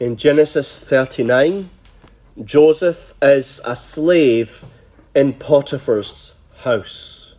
In 0.00 0.16
Genesis 0.16 0.84
39, 0.84 1.70
Joseph 2.44 3.14
is 3.20 3.60
a 3.64 3.74
slave 3.74 4.64
in 5.12 5.32
Potiphar's 5.32 6.34
house. 6.58 7.34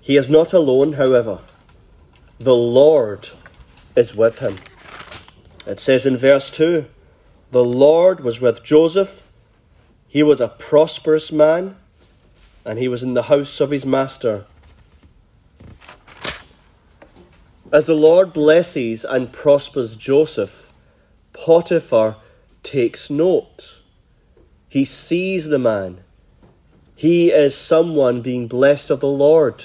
He 0.00 0.16
is 0.16 0.28
not 0.28 0.52
alone, 0.52 0.94
however. 0.94 1.38
The 2.40 2.56
Lord 2.56 3.28
is 3.94 4.16
with 4.16 4.40
him. 4.40 4.56
It 5.68 5.78
says 5.78 6.04
in 6.04 6.16
verse 6.16 6.50
2 6.50 6.86
The 7.52 7.64
Lord 7.64 8.24
was 8.24 8.40
with 8.40 8.64
Joseph. 8.64 9.22
He 10.08 10.24
was 10.24 10.40
a 10.40 10.48
prosperous 10.48 11.30
man, 11.30 11.76
and 12.64 12.76
he 12.76 12.88
was 12.88 13.04
in 13.04 13.14
the 13.14 13.24
house 13.24 13.60
of 13.60 13.70
his 13.70 13.86
master. 13.86 14.46
As 17.72 17.84
the 17.84 17.94
Lord 17.94 18.32
blesses 18.32 19.04
and 19.04 19.32
prospers 19.32 19.94
Joseph, 19.94 20.69
Potiphar 21.32 22.16
takes 22.62 23.10
note. 23.10 23.80
He 24.68 24.84
sees 24.84 25.48
the 25.48 25.58
man. 25.58 26.02
He 26.94 27.30
is 27.30 27.56
someone 27.56 28.20
being 28.20 28.46
blessed 28.46 28.90
of 28.90 29.00
the 29.00 29.08
Lord, 29.08 29.64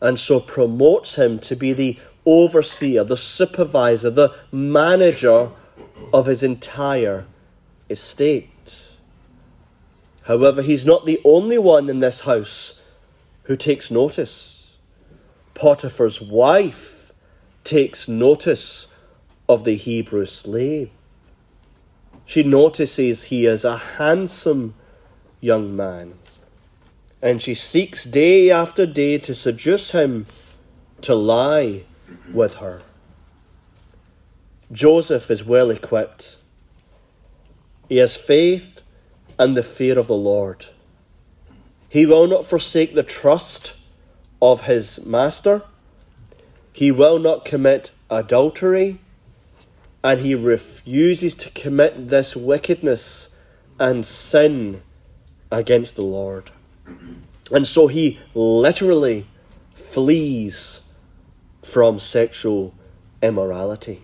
and 0.00 0.18
so 0.18 0.38
promotes 0.40 1.16
him 1.16 1.38
to 1.40 1.56
be 1.56 1.72
the 1.72 1.98
overseer, 2.24 3.04
the 3.04 3.16
supervisor, 3.16 4.10
the 4.10 4.34
manager 4.52 5.50
of 6.12 6.26
his 6.26 6.42
entire 6.42 7.26
estate. 7.90 8.48
However, 10.26 10.62
he's 10.62 10.86
not 10.86 11.04
the 11.04 11.20
only 11.24 11.58
one 11.58 11.88
in 11.88 11.98
this 12.00 12.20
house 12.20 12.80
who 13.44 13.56
takes 13.56 13.90
notice. 13.90 14.76
Potiphar's 15.54 16.20
wife 16.20 17.12
takes 17.64 18.08
notice 18.08 18.86
of 19.52 19.64
the 19.64 19.76
Hebrew 19.76 20.26
slave. 20.26 20.90
She 22.24 22.42
notices 22.42 23.24
he 23.24 23.46
is 23.46 23.64
a 23.64 23.76
handsome 23.76 24.74
young 25.40 25.76
man, 25.76 26.14
and 27.20 27.42
she 27.42 27.54
seeks 27.54 28.04
day 28.04 28.50
after 28.50 28.86
day 28.86 29.18
to 29.18 29.34
seduce 29.34 29.90
him 29.90 30.26
to 31.02 31.14
lie 31.14 31.84
with 32.32 32.54
her. 32.54 32.82
Joseph 34.70 35.30
is 35.30 35.44
well 35.44 35.70
equipped. 35.70 36.36
He 37.88 37.96
has 37.96 38.16
faith 38.16 38.80
and 39.38 39.56
the 39.56 39.62
fear 39.62 39.98
of 39.98 40.06
the 40.06 40.16
Lord. 40.16 40.66
He 41.88 42.06
will 42.06 42.26
not 42.26 42.46
forsake 42.46 42.94
the 42.94 43.02
trust 43.02 43.74
of 44.40 44.62
his 44.62 45.04
master 45.04 45.62
he 46.72 46.90
will 46.90 47.18
not 47.18 47.44
commit 47.44 47.90
adultery, 48.10 48.98
and 50.04 50.20
he 50.20 50.34
refuses 50.34 51.34
to 51.36 51.50
commit 51.50 52.08
this 52.08 52.34
wickedness 52.34 53.34
and 53.78 54.04
sin 54.04 54.82
against 55.50 55.96
the 55.96 56.02
Lord. 56.02 56.50
And 57.52 57.66
so 57.66 57.86
he 57.86 58.18
literally 58.34 59.26
flees 59.74 60.92
from 61.62 62.00
sexual 62.00 62.74
immorality. 63.22 64.02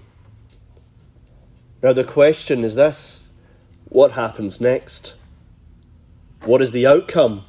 Now, 1.83 1.93
the 1.93 2.05
question 2.05 2.65
is 2.65 2.75
this 2.75 3.29
what 3.89 4.13
happens 4.13 4.61
next? 4.61 5.15
What 6.45 6.61
is 6.63 6.73
the 6.73 6.87
outcome? 6.87 7.45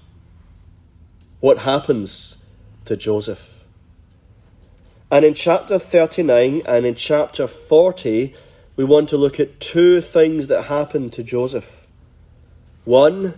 What 1.39 1.59
happens 1.59 2.37
to 2.85 2.95
Joseph? 2.95 3.58
And 5.11 5.25
in 5.25 5.33
chapter 5.33 5.79
39 5.79 6.61
and 6.67 6.85
in 6.85 6.93
chapter 6.93 7.47
40, 7.47 8.35
we 8.75 8.83
want 8.83 9.09
to 9.09 9.17
look 9.17 9.39
at 9.39 9.59
two 9.59 10.01
things 10.01 10.47
that 10.47 10.63
happened 10.63 11.13
to 11.13 11.23
Joseph. 11.23 11.87
One, 12.85 13.33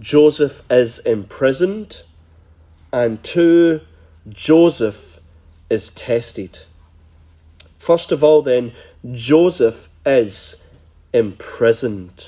Joseph 0.00 0.62
is 0.70 1.00
imprisoned, 1.00 2.02
and 2.92 3.22
two, 3.24 3.80
Joseph 4.28 5.20
is 5.68 5.90
tested. 5.90 6.60
First 7.78 8.12
of 8.12 8.22
all, 8.22 8.40
then, 8.40 8.72
Joseph 9.12 9.88
is 10.06 10.62
imprisoned. 11.12 12.24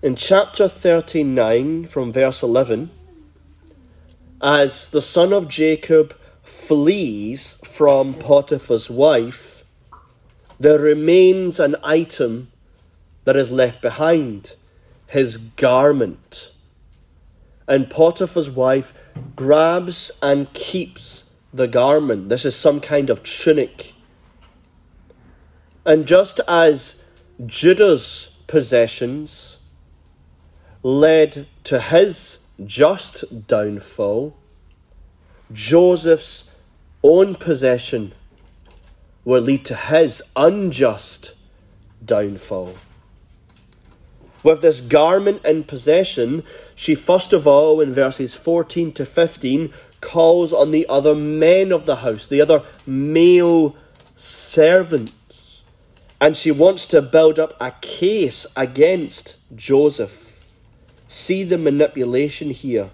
In 0.00 0.16
chapter 0.16 0.68
39, 0.68 1.86
from 1.86 2.12
verse 2.12 2.42
11, 2.42 2.90
as 4.40 4.90
the 4.90 5.02
son 5.02 5.32
of 5.32 5.48
Jacob 5.48 6.14
flees 6.60 7.60
from 7.64 8.14
Potiphar's 8.14 8.90
wife, 8.90 9.64
there 10.58 10.78
remains 10.78 11.58
an 11.58 11.74
item 11.82 12.52
that 13.24 13.34
is 13.34 13.50
left 13.50 13.80
behind 13.80 14.54
his 15.06 15.36
garment. 15.36 16.52
And 17.66 17.90
Potiphar's 17.90 18.50
wife 18.50 18.92
grabs 19.34 20.10
and 20.22 20.52
keeps 20.52 21.24
the 21.52 21.66
garment. 21.66 22.28
This 22.28 22.44
is 22.44 22.54
some 22.54 22.80
kind 22.80 23.10
of 23.10 23.22
tunic. 23.22 23.94
And 25.84 26.06
just 26.06 26.40
as 26.46 27.02
Judah's 27.46 28.36
possessions 28.46 29.56
led 30.82 31.46
to 31.64 31.80
his 31.80 32.46
just 32.64 33.46
downfall, 33.46 34.36
Joseph's 35.52 36.49
own 37.02 37.34
possession 37.34 38.12
will 39.24 39.42
lead 39.42 39.64
to 39.66 39.74
his 39.74 40.22
unjust 40.36 41.34
downfall. 42.04 42.74
With 44.42 44.62
this 44.62 44.80
garment 44.80 45.44
in 45.44 45.64
possession, 45.64 46.42
she 46.74 46.94
first 46.94 47.32
of 47.32 47.46
all, 47.46 47.80
in 47.80 47.92
verses 47.92 48.34
14 48.34 48.92
to 48.92 49.04
15, 49.04 49.72
calls 50.00 50.52
on 50.52 50.70
the 50.70 50.86
other 50.88 51.14
men 51.14 51.72
of 51.72 51.84
the 51.84 51.96
house, 51.96 52.26
the 52.26 52.40
other 52.40 52.62
male 52.86 53.76
servants. 54.16 55.14
And 56.20 56.36
she 56.36 56.50
wants 56.50 56.86
to 56.88 57.02
build 57.02 57.38
up 57.38 57.54
a 57.60 57.72
case 57.80 58.46
against 58.56 59.36
Joseph. 59.54 60.44
See 61.08 61.44
the 61.44 61.58
manipulation 61.58 62.50
here. 62.50 62.90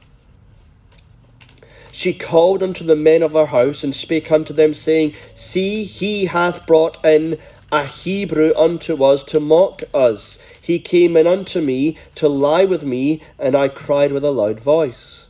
She 1.97 2.13
called 2.13 2.63
unto 2.63 2.85
the 2.85 2.95
men 2.95 3.23
of 3.23 3.33
her 3.33 3.47
house, 3.47 3.83
and 3.83 3.95
spake 3.95 4.31
unto 4.31 4.53
them, 4.53 4.75
saying, 4.75 5.15
See, 5.35 5.85
he 5.85 6.27
hath 6.27 6.67
brought 6.67 7.03
in 7.03 7.39
a 7.73 7.87
Hebrew 7.87 8.53
unto 8.55 9.03
us 9.03 9.25
to 9.25 9.41
mock 9.41 9.83
us. 9.95 10.39
He 10.61 10.79
came 10.79 11.17
in 11.17 11.27
unto 11.27 11.63
me 11.63 11.97
to 12.17 12.29
lie 12.29 12.67
with 12.67 12.85
me, 12.85 13.23
and 13.39 13.57
I 13.57 13.69
cried 13.69 14.13
with 14.13 14.27
a 14.27 14.31
loud 14.31 14.61
voice. 14.61 15.29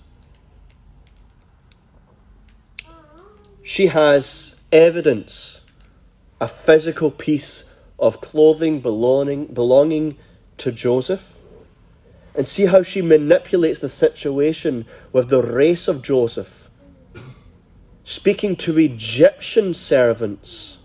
She 3.62 3.86
has 3.86 4.60
evidence, 4.72 5.60
a 6.40 6.48
physical 6.48 7.12
piece 7.12 7.70
of 7.96 8.20
clothing 8.20 8.80
belonging, 8.80 9.46
belonging 9.46 10.18
to 10.58 10.72
Joseph 10.72 11.35
and 12.36 12.46
see 12.46 12.66
how 12.66 12.82
she 12.82 13.02
manipulates 13.02 13.80
the 13.80 13.88
situation 13.88 14.84
with 15.12 15.28
the 15.28 15.42
race 15.42 15.88
of 15.88 16.02
Joseph, 16.02 16.70
speaking 18.04 18.54
to 18.56 18.78
Egyptian 18.78 19.72
servants 19.72 20.78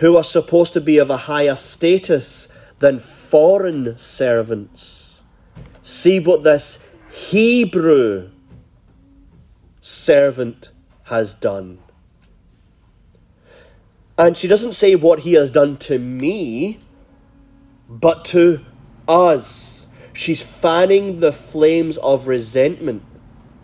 who 0.00 0.16
are 0.16 0.24
supposed 0.24 0.72
to 0.72 0.80
be 0.80 0.98
of 0.98 1.10
a 1.10 1.16
higher 1.16 1.56
status 1.56 2.48
than 2.80 2.98
foreign 2.98 3.96
servants. 3.96 5.20
See 5.82 6.18
what 6.18 6.42
this 6.42 6.94
Hebrew 7.10 8.30
servant 9.80 10.70
has 11.04 11.34
done. 11.34 11.78
And 14.16 14.36
she 14.36 14.48
doesn't 14.48 14.72
say 14.72 14.94
what 14.96 15.20
he 15.20 15.34
has 15.34 15.50
done 15.50 15.76
to 15.78 15.98
me, 15.98 16.80
but 17.88 18.24
to 18.26 18.60
us. 19.08 19.73
She's 20.14 20.40
fanning 20.42 21.20
the 21.20 21.32
flames 21.32 21.98
of 21.98 22.26
resentment. 22.26 23.02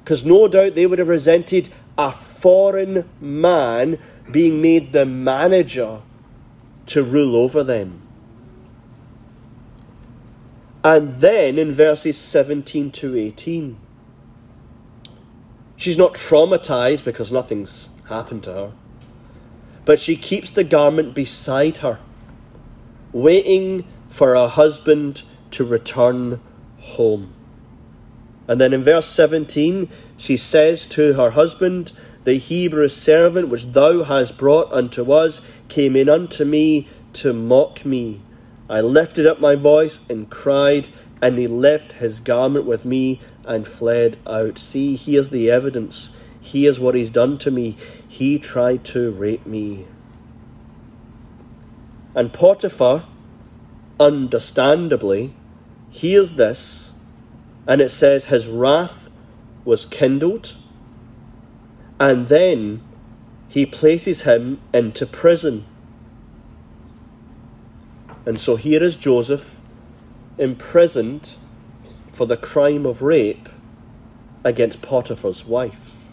Because 0.05 0.25
no 0.25 0.49
doubt 0.49 0.75
they 0.75 0.87
would 0.87 0.99
have 0.99 1.09
resented 1.09 1.69
a 1.97 2.11
foreign 2.11 3.09
man 3.21 3.99
being 4.31 4.61
made 4.61 4.93
the 4.93 5.07
manager 5.07 6.03
to 6.87 7.03
rule 7.03 7.37
over 7.37 7.63
them. 7.63 8.03
And 10.83 11.15
then 11.17 11.59
in 11.59 11.73
verses 11.73 12.19
17 12.19 12.91
to 12.93 13.17
18, 13.17 13.77
she's 15.77 15.99
not 15.99 16.15
traumatized 16.15 17.05
because 17.05 17.31
nothing's 17.31 17.91
happened 18.09 18.45
to 18.45 18.53
her, 18.53 18.73
but 19.85 20.01
she 20.01 20.17
keeps 20.17 20.51
the 20.51 20.65
garment 20.65 21.15
beside 21.15 21.79
her, 21.79 22.01
waiting 23.13 23.87
for 24.09 24.35
her 24.35 24.49
husband 24.49 25.23
to 25.53 25.65
return 25.65 26.41
home. 26.79 27.35
And 28.49 28.61
then 28.61 28.73
in 28.73 28.83
verse 28.83 29.07
17, 29.07 29.89
she 30.17 30.37
says 30.37 30.87
to 30.87 31.15
her 31.15 31.31
husband, 31.31 31.93
The 32.25 32.35
Hebrew 32.35 32.89
servant 32.89 33.49
which 33.49 33.73
thou 33.73 34.03
hast 34.05 34.37
brought 34.37 34.73
unto 34.73 35.13
us 35.13 35.47
came 35.69 35.95
in 35.95 36.09
unto 36.09 36.45
me 36.45 36.89
to 37.15 37.33
mock 37.33 37.85
me. 37.85 38.21
I 38.69 38.81
lifted 38.81 39.27
up 39.27 39.41
my 39.41 39.55
voice 39.55 40.01
and 40.09 40.31
cried, 40.31 40.89
and 41.23 41.39
he 41.39 41.47
left 41.47 41.93
his 41.93 42.21
garment 42.21 42.65
with 42.65 42.85
me 42.85 43.21
and 43.45 43.67
fled 43.67 44.19
out. 44.27 44.59
See, 44.59 44.97
here's 44.97 45.31
the 45.31 45.51
evidence. 45.51 46.17
Here's 46.41 46.81
what 46.81 46.95
he's 46.95 47.11
done 47.11 47.39
to 47.39 47.51
me. 47.51 47.77
He 48.07 48.39
tried 48.39 48.85
to 48.87 49.11
rape 49.11 49.47
me. 49.47 49.87
And 52.15 52.33
Potiphar, 52.33 53.05
understandably, 53.99 55.35
hears 55.91 56.35
this, 56.37 56.93
and 57.67 57.81
it 57.81 57.91
says 57.91 58.27
his 58.27 58.47
wrath 58.47 59.11
was 59.65 59.85
kindled, 59.85 60.55
and 61.99 62.29
then 62.29 62.83
he 63.49 63.67
places 63.67 64.23
him 64.23 64.61
into 64.73 65.05
prison. 65.05 65.67
And 68.25 68.41
so 68.41 68.57
here 68.57 68.83
is 68.83 68.97
Joseph 68.97 69.61
imprisoned 70.39 71.37
for 72.13 72.27
the 72.27 72.37
crime 72.37 72.87
of 72.87 73.03
rape 73.03 73.49
against 74.45 74.83
Potiphar's 74.83 75.45
wife. 75.45 76.11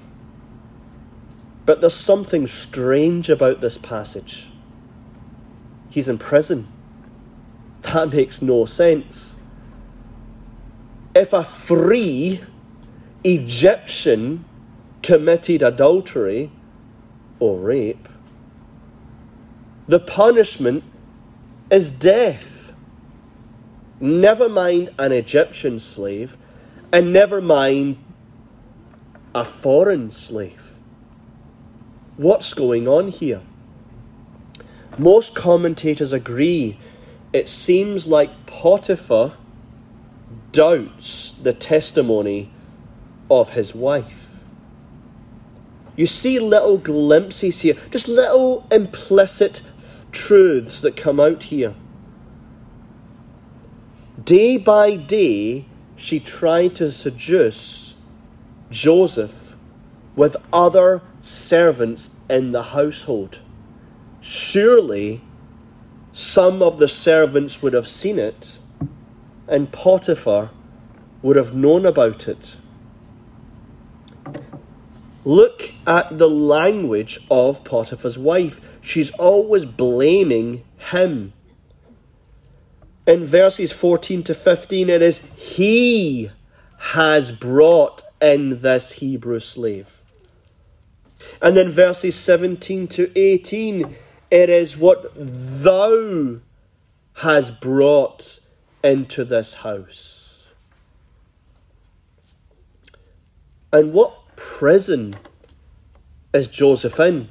But 1.65 1.81
there's 1.81 1.94
something 1.94 2.47
strange 2.47 3.30
about 3.30 3.62
this 3.62 3.77
passage. 3.77 4.50
He's 5.89 6.07
in 6.07 6.18
prison. 6.18 6.68
That 7.81 8.13
makes 8.13 8.41
no 8.41 8.65
sense. 8.65 9.37
If 11.18 11.34
a 11.34 11.44
free 11.44 12.42
Egyptian 13.24 14.46
committed 15.02 15.64
adultery 15.64 16.52
or 17.40 17.58
rape, 17.58 18.08
the 19.88 20.00
punishment 20.00 20.84
is 21.72 21.90
death. 21.90 22.72
Never 24.00 24.48
mind 24.48 24.92
an 25.00 25.12
Egyptian 25.12 25.80
slave, 25.80 26.38
and 26.94 27.12
never 27.12 27.42
mind 27.42 27.98
a 29.34 29.44
foreign 29.44 30.12
slave. 30.12 30.78
What's 32.18 32.54
going 32.54 32.88
on 32.88 33.08
here? 33.08 33.42
Most 35.00 35.34
commentators 35.34 36.14
agree 36.14 36.78
it 37.34 37.50
seems 37.50 38.06
like 38.06 38.46
Potiphar 38.46 39.34
doubts 40.57 41.36
the 41.44 41.54
testimony 41.54 42.50
of 43.30 43.51
his 43.51 43.75
wife. 43.75 44.39
You 45.95 46.07
see 46.07 46.39
little 46.39 46.80
glimpses 46.80 47.62
here, 47.62 47.75
just 47.92 48.07
little 48.07 48.65
implicit 48.71 49.62
truths 50.12 50.81
that 50.81 50.98
come 50.98 51.19
out 51.19 51.44
here. 51.44 51.75
Day 54.24 54.57
by 54.57 54.95
day, 54.95 55.68
she 55.95 56.19
tried 56.19 56.74
to 56.77 56.92
seduce 56.92 57.94
Joseph 58.71 59.56
with 60.15 60.36
other 60.51 61.04
servants 61.21 62.15
in 62.31 62.51
the 62.51 62.63
household. 62.63 63.42
Surely 64.21 65.21
some 66.13 66.63
of 66.63 66.80
the 66.80 66.88
servants 66.88 67.62
would 67.62 67.74
have 67.74 67.88
seen 67.88 68.18
it, 68.18 68.56
and 69.47 69.71
Potiphar 69.71 70.51
would 71.21 71.35
have 71.35 71.55
known 71.55 71.85
about 71.85 72.27
it. 72.27 72.57
Look 75.25 75.73
at 75.85 76.17
the 76.17 76.29
language 76.29 77.19
of 77.29 77.63
Potiphar's 77.63 78.17
wife. 78.17 78.61
She's 78.81 79.11
always 79.11 79.65
blaming 79.65 80.63
him. 80.77 81.33
In 83.05 83.25
verses 83.25 83.71
14 83.71 84.23
to 84.23 84.35
15, 84.35 84.89
it 84.89 85.01
is 85.01 85.19
he 85.35 86.31
has 86.77 87.31
brought 87.31 88.03
in 88.21 88.61
this 88.61 88.94
Hebrew 88.94 89.39
slave. 89.39 90.01
And 91.41 91.57
then 91.57 91.71
verses 91.71 92.15
17 92.15 92.88
to 92.89 93.11
18, 93.17 93.95
it 94.29 94.49
is 94.49 94.77
what 94.77 95.11
thou 95.15 96.39
has 97.15 97.51
brought 97.51 98.39
into 98.88 99.25
this 99.25 99.54
house. 99.56 100.45
And 103.74 103.92
what 103.92 104.36
prison 104.38 105.18
is 106.34 106.48
Joseph 106.48 106.98
in? 107.00 107.28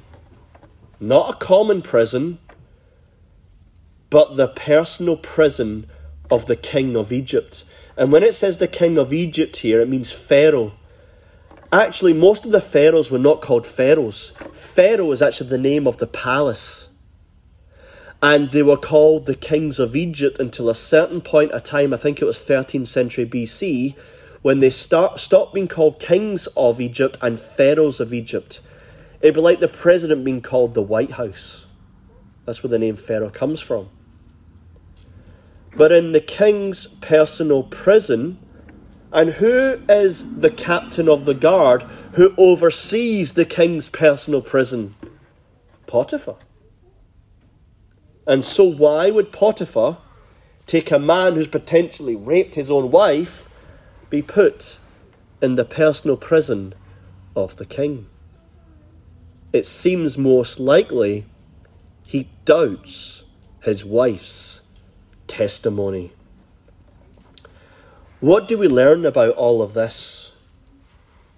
Not 0.99 1.33
a 1.33 1.37
common 1.37 1.81
prison, 1.81 2.37
but 4.11 4.37
the 4.37 4.47
personal 4.47 5.17
prison 5.17 5.89
of 6.29 6.45
the 6.45 6.55
king 6.55 6.95
of 6.95 7.11
Egypt. 7.11 7.63
And 7.97 8.11
when 8.11 8.21
it 8.21 8.35
says 8.35 8.59
the 8.59 8.67
king 8.67 8.99
of 8.99 9.11
Egypt 9.11 9.57
here, 9.57 9.81
it 9.81 9.89
means 9.89 10.11
Pharaoh. 10.11 10.73
Actually, 11.71 12.13
most 12.13 12.45
of 12.45 12.51
the 12.51 12.61
pharaohs 12.61 13.09
were 13.09 13.17
not 13.17 13.41
called 13.41 13.65
pharaohs. 13.65 14.31
Pharaoh 14.53 15.11
is 15.11 15.23
actually 15.23 15.49
the 15.49 15.57
name 15.57 15.87
of 15.87 15.97
the 15.97 16.07
palace. 16.07 16.86
And 18.21 18.51
they 18.51 18.63
were 18.63 18.77
called 18.77 19.25
the 19.25 19.35
kings 19.35 19.77
of 19.77 19.95
Egypt 19.95 20.39
until 20.39 20.69
a 20.69 20.75
certain 20.75 21.21
point 21.21 21.51
of 21.51 21.63
time, 21.63 21.93
I 21.93 21.97
think 21.97 22.21
it 22.21 22.25
was 22.25 22.39
13th 22.39 22.87
century 22.87 23.25
BC, 23.25 23.95
when 24.41 24.59
they 24.59 24.69
start, 24.69 25.19
stop 25.19 25.53
being 25.53 25.67
called 25.67 25.99
kings 25.99 26.47
of 26.57 26.79
Egypt 26.81 27.17
and 27.21 27.39
pharaohs 27.39 27.99
of 27.99 28.13
Egypt. 28.13 28.61
It'd 29.21 29.35
be 29.35 29.41
like 29.41 29.59
the 29.59 29.67
president 29.67 30.23
being 30.23 30.41
called 30.41 30.73
the 30.73 30.81
White 30.81 31.11
House. 31.11 31.65
That's 32.45 32.63
where 32.63 32.69
the 32.69 32.79
name 32.79 32.95
Pharaoh 32.95 33.29
comes 33.29 33.59
from. 33.59 33.89
But 35.75 35.91
in 35.91 36.11
the 36.11 36.21
king's 36.21 36.87
personal 36.87 37.63
prison, 37.63 38.39
and 39.11 39.31
who 39.31 39.81
is 39.89 40.39
the 40.39 40.49
captain 40.49 41.07
of 41.07 41.25
the 41.25 41.33
guard 41.33 41.83
who 42.13 42.33
oversees 42.37 43.33
the 43.33 43.45
king's 43.45 43.89
personal 43.89 44.41
prison? 44.41 44.95
Potiphar. 45.85 46.37
And 48.27 48.43
so, 48.43 48.65
why 48.65 49.09
would 49.09 49.31
Potiphar 49.31 49.97
take 50.67 50.91
a 50.91 50.99
man 50.99 51.33
who's 51.33 51.47
potentially 51.47 52.15
raped 52.15 52.55
his 52.55 52.69
own 52.69 52.91
wife 52.91 53.49
be 54.09 54.21
put 54.21 54.79
in 55.41 55.55
the 55.55 55.65
personal 55.65 56.17
prison 56.17 56.73
of 57.35 57.55
the 57.55 57.65
king. 57.65 58.07
It 59.53 59.65
seems 59.65 60.17
most 60.17 60.59
likely 60.59 61.25
he 62.05 62.29
doubts 62.45 63.23
his 63.61 63.85
wife's 63.85 64.61
testimony. 65.27 66.11
What 68.19 68.47
do 68.47 68.57
we 68.57 68.67
learn 68.67 69.05
about 69.05 69.35
all 69.35 69.61
of 69.61 69.73
this? 69.73 70.33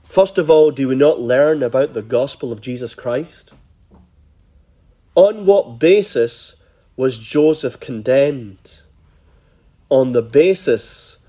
First 0.03 0.38
of 0.38 0.50
all, 0.50 0.72
do 0.72 0.88
we 0.88 0.96
not 0.96 1.19
learn 1.19 1.62
about 1.62 1.93
the 1.93 2.01
gospel 2.01 2.51
of 2.51 2.62
Jesus 2.62 2.96
Christ? 2.96 3.53
On 5.13 5.46
what 5.46 5.77
basis 5.77 6.59
was 7.00 7.18
Joseph 7.18 7.79
condemned? 7.79 8.82
On 9.88 10.12
the 10.12 10.22
basis 10.22 11.20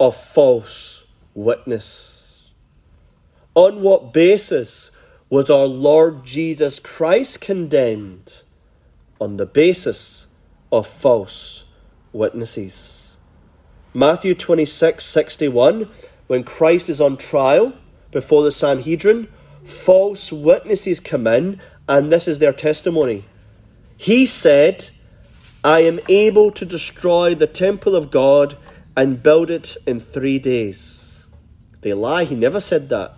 of 0.00 0.16
false 0.16 1.06
witness. 1.34 2.50
On 3.54 3.80
what 3.80 4.12
basis 4.12 4.90
was 5.30 5.48
our 5.48 5.66
Lord 5.66 6.24
Jesus 6.24 6.80
Christ 6.80 7.40
condemned? 7.40 8.42
On 9.20 9.36
the 9.36 9.46
basis 9.46 10.26
of 10.72 10.84
false 10.84 11.62
witnesses. 12.12 13.14
Matthew 13.94 14.34
26 14.34 15.04
61, 15.06 15.88
when 16.26 16.42
Christ 16.42 16.88
is 16.88 17.00
on 17.00 17.18
trial 17.18 17.72
before 18.10 18.42
the 18.42 18.50
Sanhedrin, 18.50 19.28
false 19.64 20.32
witnesses 20.32 20.98
come 20.98 21.28
in, 21.28 21.60
and 21.88 22.12
this 22.12 22.26
is 22.26 22.40
their 22.40 22.52
testimony. 22.52 23.26
He 23.96 24.26
said, 24.26 24.88
I 25.64 25.80
am 25.80 25.98
able 26.10 26.50
to 26.50 26.66
destroy 26.66 27.34
the 27.34 27.46
temple 27.46 27.96
of 27.96 28.10
God 28.10 28.58
and 28.94 29.22
build 29.22 29.50
it 29.50 29.78
in 29.86 29.98
three 29.98 30.38
days. 30.38 31.24
They 31.80 31.94
lie, 31.94 32.24
he 32.24 32.34
never 32.34 32.60
said 32.60 32.90
that. 32.90 33.14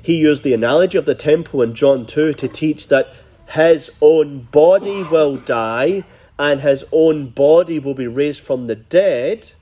He 0.00 0.18
used 0.18 0.44
the 0.44 0.54
analogy 0.54 0.96
of 0.96 1.04
the 1.04 1.14
temple 1.14 1.60
in 1.60 1.74
John 1.74 2.06
2 2.06 2.32
to 2.32 2.48
teach 2.48 2.88
that 2.88 3.12
his 3.48 3.94
own 4.00 4.48
body 4.50 5.02
will 5.02 5.36
die 5.36 6.04
and 6.38 6.62
his 6.62 6.86
own 6.90 7.28
body 7.28 7.78
will 7.78 7.94
be 7.94 8.06
raised 8.06 8.40
from 8.40 8.66
the 8.66 8.74
dead. 8.74 9.52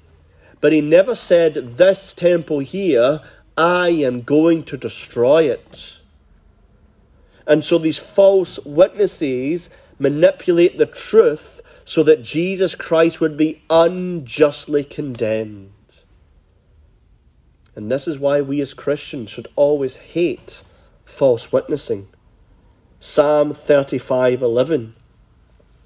But 0.61 0.73
he 0.73 0.81
never 0.81 1.17
said, 1.17 1.77
This 1.77 2.15
temple 2.15 2.61
here, 2.61 3.21
I 3.57 3.89
am 3.89 4.23
going 4.23 4.63
to 4.65 4.77
destroy 4.77 5.51
it. 5.51 5.99
And 7.49 7.65
so 7.65 7.79
these 7.79 7.99
false 7.99 8.61
witnesses 8.65 9.71
manipulate 9.99 10.79
the 10.79 10.87
truth 10.87 11.61
so 11.85 12.03
that 12.03 12.23
Jesus 12.23 12.75
Christ 12.75 13.21
would 13.21 13.37
be 13.37 13.63
unjustly 13.69 14.85
condemned. 14.85 15.73
And 17.75 17.91
this 17.91 18.07
is 18.07 18.19
why 18.19 18.41
we 18.41 18.61
as 18.61 18.75
Christians 18.75 19.31
should 19.31 19.49
always 19.57 19.97
hate 19.97 20.63
false 21.05 21.53
witnessing. 21.53 22.09
Psalm 23.01 23.53
35:11. 23.53 24.95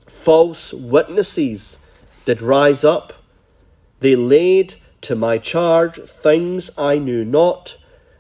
False 0.07 0.73
witnesses 0.73 1.79
did 2.25 2.43
rise 2.43 2.85
up. 2.85 3.15
They 4.01 4.17
laid 4.17 4.75
to 5.03 5.15
my 5.15 5.39
charge 5.39 5.97
things 6.01 6.71
I 6.77 6.99
knew 6.99 7.25
not. 7.25 7.77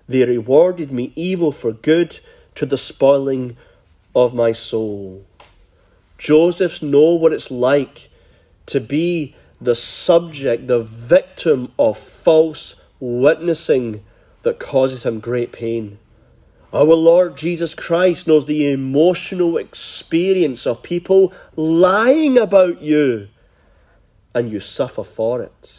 They 0.08 0.24
rewarded 0.24 0.92
me 0.92 1.12
evil 1.14 1.52
for 1.52 1.72
good 1.72 2.20
to 2.54 2.64
the 2.64 2.78
spoiling 2.78 3.56
of 4.14 4.34
my 4.34 4.52
soul. 4.52 5.25
Joseph's 6.18 6.82
know 6.82 7.14
what 7.14 7.32
it's 7.32 7.50
like 7.50 8.08
to 8.66 8.80
be 8.80 9.34
the 9.60 9.74
subject, 9.74 10.66
the 10.66 10.82
victim 10.82 11.72
of 11.78 11.98
false 11.98 12.80
witnessing 13.00 14.02
that 14.42 14.58
causes 14.58 15.04
him 15.04 15.20
great 15.20 15.52
pain. 15.52 15.98
Our 16.72 16.94
Lord 16.94 17.36
Jesus 17.36 17.74
Christ 17.74 18.26
knows 18.26 18.46
the 18.46 18.70
emotional 18.70 19.56
experience 19.56 20.66
of 20.66 20.82
people 20.82 21.32
lying 21.54 22.38
about 22.38 22.82
you, 22.82 23.28
and 24.34 24.50
you 24.50 24.60
suffer 24.60 25.04
for 25.04 25.40
it. 25.42 25.78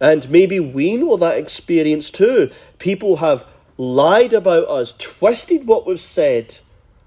And 0.00 0.28
maybe 0.30 0.60
we 0.60 0.96
know 0.96 1.16
that 1.16 1.38
experience 1.38 2.10
too. 2.10 2.50
People 2.78 3.16
have 3.16 3.44
lied 3.76 4.32
about 4.32 4.68
us, 4.68 4.94
twisted 4.98 5.66
what 5.66 5.86
we've 5.86 5.98
said, 5.98 6.58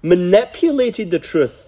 manipulated 0.02 1.10
the 1.10 1.18
truth, 1.18 1.67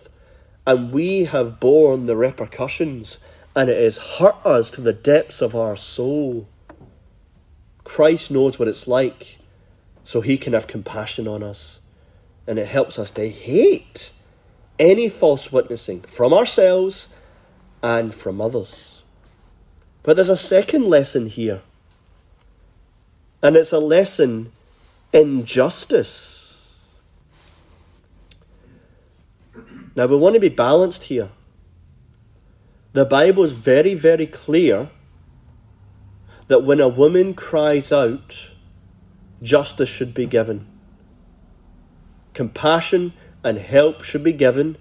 and 0.70 0.92
we 0.92 1.24
have 1.24 1.58
borne 1.58 2.06
the 2.06 2.14
repercussions, 2.14 3.18
and 3.56 3.68
it 3.68 3.82
has 3.82 3.98
hurt 3.98 4.36
us 4.46 4.70
to 4.70 4.80
the 4.80 4.92
depths 4.92 5.42
of 5.42 5.56
our 5.56 5.76
soul. 5.76 6.46
Christ 7.82 8.30
knows 8.30 8.56
what 8.56 8.68
it's 8.68 8.86
like, 8.86 9.38
so 10.04 10.20
he 10.20 10.38
can 10.38 10.52
have 10.52 10.68
compassion 10.68 11.26
on 11.26 11.42
us, 11.42 11.80
and 12.46 12.56
it 12.56 12.68
helps 12.68 13.00
us 13.00 13.10
to 13.10 13.28
hate 13.28 14.12
any 14.78 15.08
false 15.08 15.50
witnessing 15.50 16.02
from 16.02 16.32
ourselves 16.32 17.12
and 17.82 18.14
from 18.14 18.40
others. 18.40 19.02
But 20.04 20.14
there's 20.14 20.28
a 20.28 20.36
second 20.36 20.84
lesson 20.84 21.26
here, 21.26 21.62
and 23.42 23.56
it's 23.56 23.72
a 23.72 23.80
lesson 23.80 24.52
in 25.12 25.44
justice. 25.44 26.39
Now, 29.96 30.06
we 30.06 30.16
want 30.16 30.34
to 30.34 30.40
be 30.40 30.48
balanced 30.48 31.04
here. 31.04 31.30
The 32.92 33.04
Bible 33.04 33.44
is 33.44 33.52
very, 33.52 33.94
very 33.94 34.26
clear 34.26 34.90
that 36.48 36.64
when 36.64 36.80
a 36.80 36.88
woman 36.88 37.34
cries 37.34 37.92
out, 37.92 38.50
justice 39.42 39.88
should 39.88 40.12
be 40.14 40.26
given. 40.26 40.66
Compassion 42.34 43.12
and 43.44 43.58
help 43.58 44.02
should 44.02 44.24
be 44.24 44.32
given. 44.32 44.76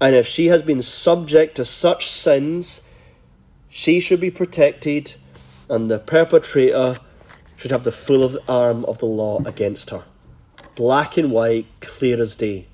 And 0.00 0.14
if 0.14 0.26
she 0.26 0.46
has 0.46 0.62
been 0.62 0.82
subject 0.82 1.56
to 1.56 1.64
such 1.64 2.10
sins, 2.10 2.82
she 3.68 4.00
should 4.00 4.20
be 4.20 4.30
protected, 4.30 5.14
and 5.68 5.90
the 5.90 5.98
perpetrator 5.98 6.96
should 7.56 7.70
have 7.70 7.84
the 7.84 7.92
full 7.92 8.38
arm 8.48 8.84
of 8.84 8.98
the 8.98 9.06
law 9.06 9.42
against 9.44 9.90
her. 9.90 10.04
Black 10.74 11.16
and 11.16 11.30
white, 11.30 11.66
clear 11.80 12.20
as 12.20 12.36
day. 12.36 12.66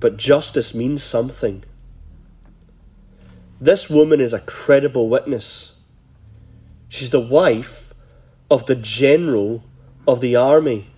But 0.00 0.16
justice 0.16 0.74
means 0.74 1.02
something. 1.02 1.62
This 3.60 3.90
woman 3.90 4.20
is 4.20 4.32
a 4.32 4.40
credible 4.40 5.10
witness. 5.10 5.74
She's 6.88 7.10
the 7.10 7.20
wife 7.20 7.92
of 8.50 8.64
the 8.66 8.74
general 8.74 9.62
of 10.08 10.20
the 10.20 10.34
army. 10.34 10.88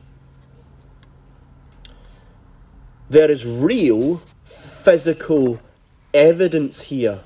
There 3.11 3.31
is 3.31 3.45
real 3.45 4.23
physical 4.45 5.61
evidence 6.15 6.83
here 6.83 7.21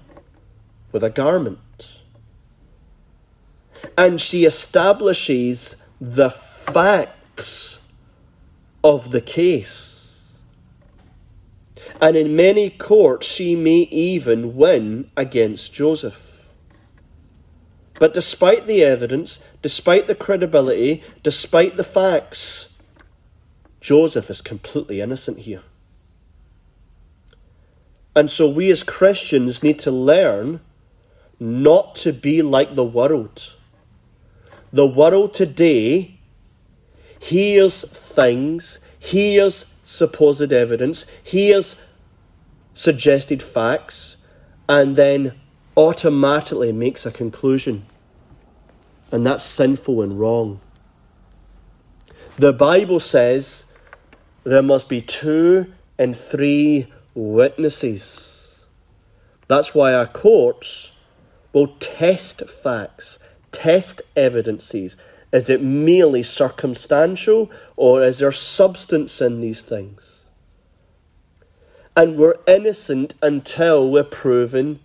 with 0.90 1.04
a 1.04 1.10
garment. 1.10 1.98
And 3.96 4.20
she 4.20 4.44
establishes 4.44 5.76
the 6.00 6.30
facts 6.30 7.86
of 8.82 9.10
the 9.10 9.20
case. 9.20 9.95
And 12.00 12.16
in 12.16 12.36
many 12.36 12.70
courts, 12.70 13.26
she 13.26 13.56
may 13.56 13.88
even 13.90 14.56
win 14.56 15.10
against 15.16 15.72
Joseph. 15.72 16.48
But 17.98 18.12
despite 18.12 18.66
the 18.66 18.84
evidence, 18.84 19.38
despite 19.62 20.06
the 20.06 20.14
credibility, 20.14 21.02
despite 21.22 21.76
the 21.76 21.84
facts, 21.84 22.74
Joseph 23.80 24.28
is 24.28 24.42
completely 24.42 25.00
innocent 25.00 25.40
here. 25.40 25.62
And 28.14 28.30
so 28.30 28.48
we 28.48 28.70
as 28.70 28.82
Christians 28.82 29.62
need 29.62 29.78
to 29.80 29.90
learn 29.90 30.60
not 31.38 31.94
to 31.96 32.12
be 32.12 32.42
like 32.42 32.74
the 32.74 32.84
world. 32.84 33.54
The 34.72 34.86
world 34.86 35.32
today 35.32 36.18
hears 37.18 37.82
things, 37.82 38.80
hears 38.98 39.74
supposed 39.84 40.52
evidence, 40.52 41.06
hears 41.22 41.80
suggested 42.76 43.42
facts, 43.42 44.18
and 44.68 44.94
then 44.94 45.32
automatically 45.76 46.72
makes 46.72 47.04
a 47.04 47.10
conclusion. 47.10 47.86
And 49.10 49.26
that's 49.26 49.42
sinful 49.42 50.02
and 50.02 50.20
wrong. 50.20 50.60
The 52.36 52.52
Bible 52.52 53.00
says 53.00 53.64
there 54.44 54.62
must 54.62 54.88
be 54.88 55.00
two 55.00 55.72
and 55.98 56.14
three 56.14 56.92
witnesses. 57.14 58.54
That's 59.48 59.74
why 59.74 59.94
our 59.94 60.06
courts 60.06 60.92
will 61.52 61.68
test 61.80 62.48
facts, 62.48 63.18
test 63.52 64.02
evidences. 64.14 64.96
Is 65.32 65.48
it 65.48 65.62
merely 65.62 66.22
circumstantial 66.22 67.50
or 67.76 68.04
is 68.04 68.18
there 68.18 68.32
substance 68.32 69.20
in 69.20 69.40
these 69.40 69.62
things? 69.62 70.15
And 71.96 72.18
we're 72.18 72.36
innocent 72.46 73.14
until 73.22 73.90
we're 73.90 74.04
proven 74.04 74.80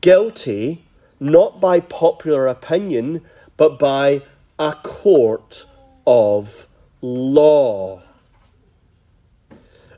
guilty, 0.00 0.84
not 1.18 1.60
by 1.60 1.80
popular 1.80 2.46
opinion, 2.46 3.22
but 3.56 3.78
by 3.78 4.22
a 4.58 4.76
court 4.82 5.66
of 6.06 6.68
law. 7.00 8.02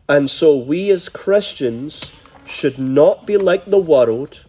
And 0.08 0.30
so 0.30 0.56
we 0.56 0.90
as 0.90 1.08
Christians 1.08 2.12
should 2.46 2.78
not 2.78 3.26
be 3.26 3.36
like 3.36 3.64
the 3.66 3.78
world 3.78 4.44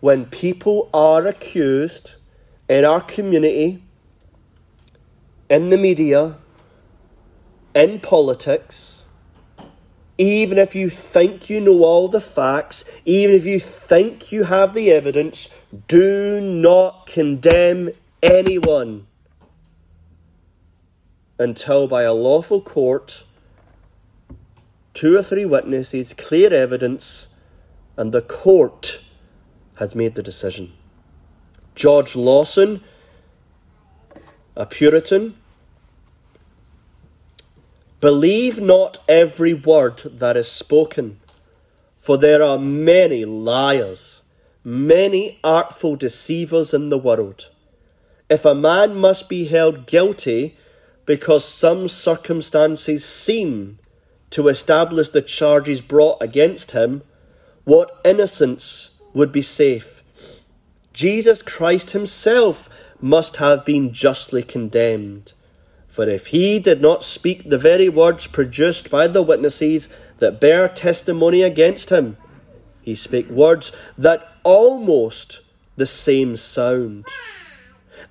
when 0.00 0.26
people 0.26 0.90
are 0.92 1.26
accused 1.26 2.14
in 2.68 2.84
our 2.84 3.00
community, 3.00 3.82
in 5.48 5.70
the 5.70 5.78
media, 5.78 6.36
in 7.74 8.00
politics, 8.00 8.91
even 10.18 10.58
if 10.58 10.74
you 10.74 10.90
think 10.90 11.48
you 11.48 11.60
know 11.60 11.82
all 11.84 12.08
the 12.08 12.20
facts, 12.20 12.84
even 13.04 13.34
if 13.34 13.44
you 13.44 13.58
think 13.58 14.30
you 14.30 14.44
have 14.44 14.74
the 14.74 14.90
evidence, 14.90 15.48
do 15.88 16.40
not 16.40 17.06
condemn 17.06 17.90
anyone 18.22 19.06
until 21.38 21.88
by 21.88 22.02
a 22.02 22.12
lawful 22.12 22.60
court 22.60 23.24
two 24.94 25.16
or 25.16 25.22
three 25.22 25.44
witnesses, 25.44 26.14
clear 26.14 26.52
evidence, 26.52 27.28
and 27.96 28.12
the 28.12 28.22
court 28.22 29.02
has 29.76 29.94
made 29.94 30.14
the 30.14 30.22
decision. 30.22 30.72
George 31.74 32.14
Lawson, 32.14 32.82
a 34.54 34.66
Puritan, 34.66 35.36
believe 38.02 38.60
not 38.60 38.98
every 39.08 39.54
word 39.54 39.98
that 40.04 40.36
is 40.36 40.50
spoken, 40.50 41.20
for 41.96 42.18
there 42.18 42.42
are 42.42 42.58
many 42.58 43.24
liars, 43.24 44.22
many 44.64 45.38
artful 45.44 45.94
deceivers 45.94 46.74
in 46.74 46.88
the 46.88 46.98
world. 46.98 47.48
If 48.28 48.44
a 48.44 48.56
man 48.56 48.96
must 48.96 49.28
be 49.28 49.44
held 49.44 49.86
guilty 49.86 50.56
because 51.06 51.44
some 51.44 51.88
circumstances 51.88 53.04
seem 53.04 53.78
to 54.30 54.48
establish 54.48 55.10
the 55.10 55.22
charges 55.22 55.80
brought 55.80 56.20
against 56.20 56.72
him, 56.72 57.04
what 57.62 58.00
innocence 58.04 58.90
would 59.14 59.30
be 59.30 59.42
safe? 59.42 60.02
Jesus 60.92 61.40
Christ 61.40 61.92
himself 61.92 62.68
must 63.00 63.36
have 63.36 63.64
been 63.64 63.92
justly 63.92 64.42
condemned. 64.42 65.34
For 65.92 66.08
if 66.08 66.28
he 66.28 66.58
did 66.58 66.80
not 66.80 67.04
speak 67.04 67.50
the 67.50 67.58
very 67.58 67.90
words 67.90 68.26
produced 68.26 68.90
by 68.90 69.08
the 69.08 69.20
witnesses 69.20 69.90
that 70.20 70.40
bear 70.40 70.66
testimony 70.66 71.42
against 71.42 71.90
him, 71.90 72.16
he 72.80 72.94
spake 72.94 73.28
words 73.28 73.72
that 73.98 74.26
almost 74.42 75.40
the 75.76 75.84
same 75.84 76.38
sound. 76.38 77.04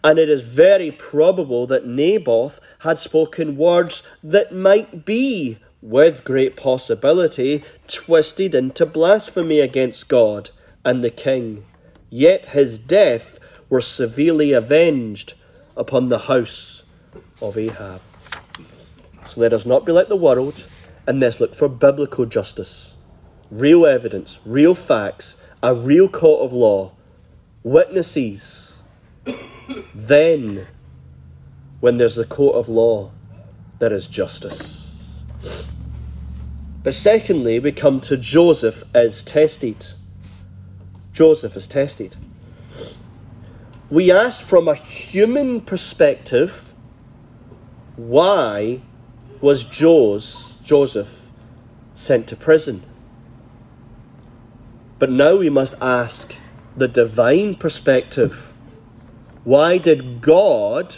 and 0.03 0.19
it 0.19 0.29
is 0.29 0.43
very 0.43 0.91
probable 0.91 1.65
that 1.65 1.87
Naboth 1.87 2.59
had 2.81 2.99
spoken 2.99 3.57
words 3.57 4.03
that 4.23 4.53
might 4.53 5.03
be, 5.03 5.57
with 5.81 6.23
great 6.23 6.55
possibility, 6.55 7.63
twisted 7.87 8.53
into 8.53 8.85
blasphemy 8.85 9.59
against 9.59 10.07
God 10.07 10.51
and 10.85 11.03
the 11.03 11.09
king. 11.09 11.65
Yet 12.11 12.45
his 12.49 12.77
death 12.77 13.39
was 13.71 13.87
severely 13.87 14.53
avenged 14.53 15.33
upon 15.75 16.09
the 16.09 16.19
house 16.19 16.80
of 17.41 17.57
Ahab. 17.57 18.01
So 19.25 19.41
let 19.41 19.53
us 19.53 19.65
not 19.65 19.85
be 19.85 19.91
like 19.91 20.07
the 20.07 20.15
world, 20.15 20.67
and 21.07 21.19
let's 21.19 21.39
look 21.39 21.55
for 21.55 21.69
biblical 21.69 22.25
justice, 22.25 22.93
real 23.49 23.85
evidence, 23.85 24.39
real 24.45 24.75
facts, 24.75 25.37
a 25.63 25.73
real 25.73 26.07
court 26.07 26.41
of 26.41 26.53
law, 26.53 26.91
witnesses. 27.63 28.81
then, 29.95 30.67
when 31.79 31.97
there's 31.97 32.17
a 32.17 32.25
court 32.25 32.55
of 32.55 32.67
law, 32.67 33.11
there 33.79 33.93
is 33.93 34.07
justice. 34.07 34.93
But 36.83 36.93
secondly, 36.95 37.59
we 37.59 37.71
come 37.71 38.01
to 38.01 38.17
Joseph 38.17 38.83
as 38.93 39.23
tested. 39.23 39.87
Joseph 41.13 41.55
is 41.55 41.67
tested. 41.67 42.15
We 43.89 44.11
ask 44.11 44.41
from 44.41 44.67
a 44.67 44.73
human 44.73 45.61
perspective 45.61 46.70
why 47.95 48.81
was 49.41 49.63
Jaws, 49.63 50.53
Joseph 50.63 51.31
sent 51.93 52.27
to 52.27 52.35
prison? 52.35 52.83
But 54.99 55.09
now 55.09 55.35
we 55.35 55.49
must 55.49 55.73
ask 55.81 56.35
the 56.77 56.87
divine 56.87 57.55
perspective. 57.55 58.53
Why 59.43 59.77
did 59.77 60.21
God 60.21 60.95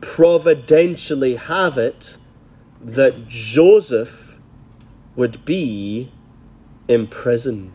providentially 0.00 1.36
have 1.36 1.78
it 1.78 2.16
that 2.80 3.26
Joseph 3.26 4.38
would 5.16 5.44
be 5.44 6.12
imprisoned? 6.88 7.72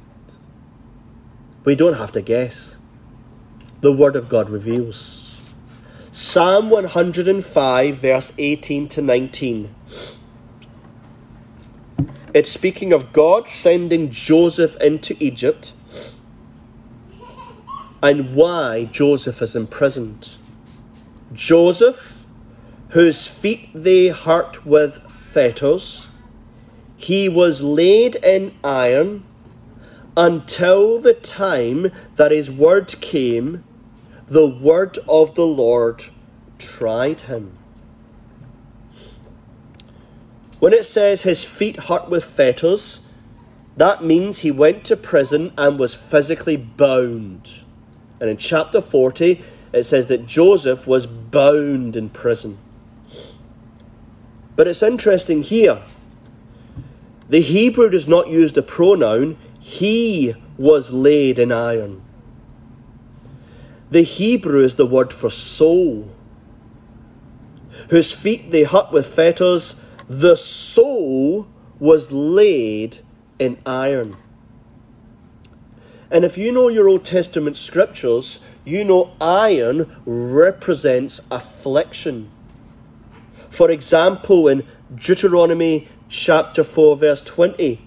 We 1.65 1.75
don't 1.75 1.95
have 1.95 2.11
to 2.13 2.21
guess. 2.21 2.77
The 3.81 3.91
Word 3.91 4.15
of 4.15 4.29
God 4.29 4.49
reveals. 4.49 5.22
Psalm 6.15 6.69
105, 6.69 7.97
verse 7.97 8.33
18 8.37 8.87
to 8.87 9.01
19. 9.01 9.73
It's 12.35 12.51
speaking 12.51 12.93
of 12.93 13.11
God 13.11 13.49
sending 13.49 14.11
Joseph 14.11 14.79
into 14.79 15.17
Egypt 15.19 15.73
and 18.03 18.35
why 18.35 18.85
Joseph 18.91 19.41
is 19.41 19.55
imprisoned. 19.55 20.29
Joseph, 21.33 22.27
whose 22.89 23.25
feet 23.25 23.71
they 23.73 24.09
hurt 24.09 24.67
with 24.67 25.11
fetters, 25.11 26.05
he 26.95 27.27
was 27.27 27.63
laid 27.63 28.17
in 28.17 28.53
iron 28.63 29.23
until 30.15 30.99
the 30.99 31.15
time 31.15 31.91
that 32.17 32.29
his 32.29 32.51
word 32.51 33.01
came, 33.01 33.63
the 34.33 34.47
word 34.47 34.97
of 35.07 35.35
the 35.35 35.45
Lord 35.45 36.05
tried 36.57 37.21
him. 37.21 37.55
When 40.57 40.73
it 40.73 40.87
says 40.87 41.21
his 41.21 41.43
feet 41.43 41.81
hurt 41.81 42.09
with 42.09 42.25
fetters, 42.25 43.07
that 43.77 44.03
means 44.03 44.39
he 44.39 44.49
went 44.49 44.85
to 44.85 44.95
prison 44.95 45.53
and 45.55 45.77
was 45.77 45.93
physically 45.93 46.57
bound. 46.57 47.61
And 48.19 48.27
in 48.27 48.37
chapter 48.37 48.81
40, 48.81 49.43
it 49.71 49.83
says 49.83 50.07
that 50.07 50.25
Joseph 50.25 50.87
was 50.87 51.05
bound 51.05 51.95
in 51.95 52.09
prison. 52.09 52.57
But 54.55 54.67
it's 54.67 54.81
interesting 54.81 55.43
here. 55.43 55.79
The 57.29 57.41
Hebrew 57.41 57.91
does 57.91 58.07
not 58.07 58.29
use 58.29 58.53
the 58.53 58.63
pronoun, 58.63 59.37
he 59.59 60.33
was 60.57 60.91
laid 60.91 61.37
in 61.37 61.51
iron. 61.51 62.01
The 63.93 64.01
Hebrew 64.01 64.63
is 64.63 64.73
the 64.73 64.87
word 64.87 65.13
for 65.13 65.29
soul, 65.29 66.09
whose 67.91 68.11
feet 68.11 68.49
they 68.49 68.63
hurt 68.63 68.91
with 68.91 69.05
fetters 69.05 69.79
the 70.09 70.35
soul 70.35 71.47
was 71.77 72.11
laid 72.11 72.97
in 73.37 73.59
iron. 73.67 74.17
And 76.09 76.25
if 76.25 76.39
you 76.39 76.51
know 76.51 76.69
your 76.69 76.89
Old 76.89 77.05
Testament 77.05 77.55
scriptures, 77.55 78.39
you 78.65 78.83
know 78.83 79.13
iron 79.21 79.95
represents 80.07 81.27
affliction. 81.29 82.31
For 83.51 83.69
example, 83.69 84.47
in 84.47 84.65
Deuteronomy 84.95 85.87
chapter 86.09 86.63
4, 86.63 86.97
verse 86.97 87.21
20, 87.21 87.79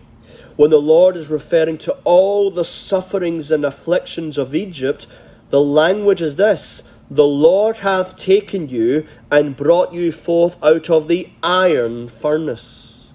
when 0.55 0.71
the 0.71 0.81
Lord 0.81 1.17
is 1.17 1.29
referring 1.29 1.79
to 1.79 1.97
all 2.05 2.53
the 2.53 2.65
sufferings 2.65 3.51
and 3.51 3.65
afflictions 3.65 4.39
of 4.39 4.55
Egypt, 4.55 5.09
the 5.51 5.61
language 5.61 6.23
is 6.23 6.37
this 6.37 6.83
the 7.11 7.25
Lord 7.25 7.79
hath 7.79 8.19
taken 8.19 8.69
you 8.69 9.07
and 9.31 9.57
brought 9.57 9.93
you 9.95 10.11
forth 10.11 10.57
out 10.63 10.91
of 10.91 11.07
the 11.07 11.29
iron 11.43 12.09
furnace. 12.09 13.07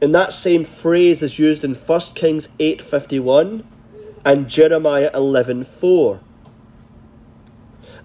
And 0.00 0.14
that 0.14 0.34
same 0.34 0.64
phrase 0.64 1.22
is 1.22 1.38
used 1.38 1.64
in 1.64 1.74
1 1.74 2.00
Kings 2.14 2.48
8:51 2.58 3.64
and 4.24 4.48
Jeremiah 4.48 5.10
11:4. 5.14 6.20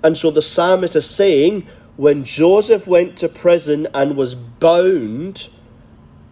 And 0.01 0.17
so 0.17 0.31
the 0.31 0.41
psalmist 0.41 0.95
is 0.95 1.05
saying 1.05 1.67
when 1.97 2.23
Joseph 2.23 2.87
went 2.87 3.17
to 3.17 3.27
prison 3.27 3.87
and 3.93 4.15
was 4.15 4.35
bound, 4.35 5.49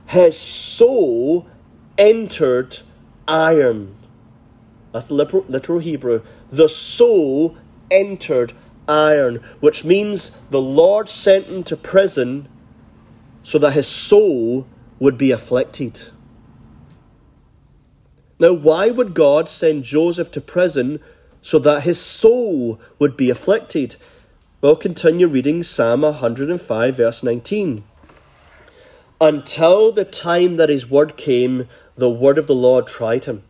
his 0.08 0.38
soul 0.38 1.46
entered 1.98 2.80
iron. 3.28 3.96
That's 4.92 5.08
the 5.08 5.14
literal 5.14 5.80
Hebrew. 5.80 6.22
The 6.52 6.70
soul 6.70 7.58
entered 7.92 8.54
iron, 8.88 9.44
which 9.60 9.86
means 9.86 10.32
the 10.50 10.62
Lord 10.62 11.10
sent 11.10 11.46
him 11.46 11.64
to 11.64 11.78
prison 11.78 12.48
so 13.44 13.60
that 13.60 13.74
his 13.74 13.88
soul 13.88 14.68
would 15.00 15.18
be 15.18 15.32
afflicted. 15.32 16.02
Now, 18.40 18.54
why 18.54 18.90
would 18.90 19.14
God 19.14 19.50
send 19.50 19.84
Joseph 19.84 20.32
to 20.32 20.42
prison 20.42 21.00
so 21.42 21.60
that 21.60 21.84
his 21.84 22.00
soul 22.00 22.80
would 22.98 23.18
be 23.18 23.30
afflicted? 23.30 23.96
We'll 24.62 24.76
continue 24.76 25.28
reading 25.28 25.64
Psalm 25.64 26.02
105, 26.02 26.96
verse 26.96 27.24
19. 27.24 27.84
Until 29.22 29.92
the 29.92 30.06
time 30.06 30.56
that 30.56 30.70
his 30.70 30.90
word 30.90 31.18
came, 31.18 31.68
the 31.96 32.10
word 32.10 32.38
of 32.38 32.48
the 32.48 32.56
Lord 32.56 32.88
tried 32.88 33.26
him. 33.26 33.44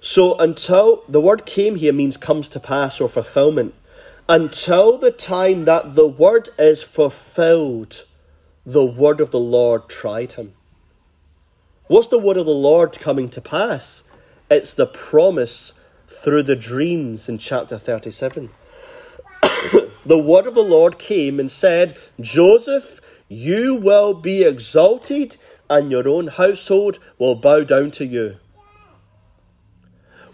So 0.00 0.36
until 0.38 1.04
the 1.08 1.20
word 1.20 1.44
came 1.44 1.76
here 1.76 1.92
means 1.92 2.16
comes 2.16 2.48
to 2.48 2.60
pass 2.60 3.00
or 3.00 3.08
fulfillment. 3.08 3.74
Until 4.28 4.96
the 4.96 5.10
time 5.10 5.64
that 5.66 5.94
the 5.94 6.06
word 6.06 6.48
is 6.58 6.82
fulfilled, 6.82 8.06
the 8.64 8.84
word 8.84 9.20
of 9.20 9.30
the 9.30 9.40
Lord 9.40 9.88
tried 9.88 10.32
him. 10.32 10.54
What's 11.88 12.06
the 12.06 12.18
word 12.18 12.36
of 12.36 12.46
the 12.46 12.52
Lord 12.52 12.92
coming 13.00 13.28
to 13.30 13.40
pass? 13.40 14.04
It's 14.50 14.72
the 14.72 14.86
promise 14.86 15.72
through 16.06 16.44
the 16.44 16.56
dreams 16.56 17.28
in 17.28 17.38
chapter 17.38 17.76
37. 17.78 18.50
the 20.06 20.18
word 20.18 20.46
of 20.46 20.54
the 20.54 20.62
Lord 20.62 20.98
came 20.98 21.40
and 21.40 21.50
said, 21.50 21.96
Joseph, 22.20 23.00
you 23.28 23.74
will 23.74 24.14
be 24.14 24.44
exalted, 24.44 25.36
and 25.68 25.90
your 25.90 26.08
own 26.08 26.28
household 26.28 26.98
will 27.18 27.34
bow 27.34 27.64
down 27.64 27.90
to 27.92 28.06
you. 28.06 28.36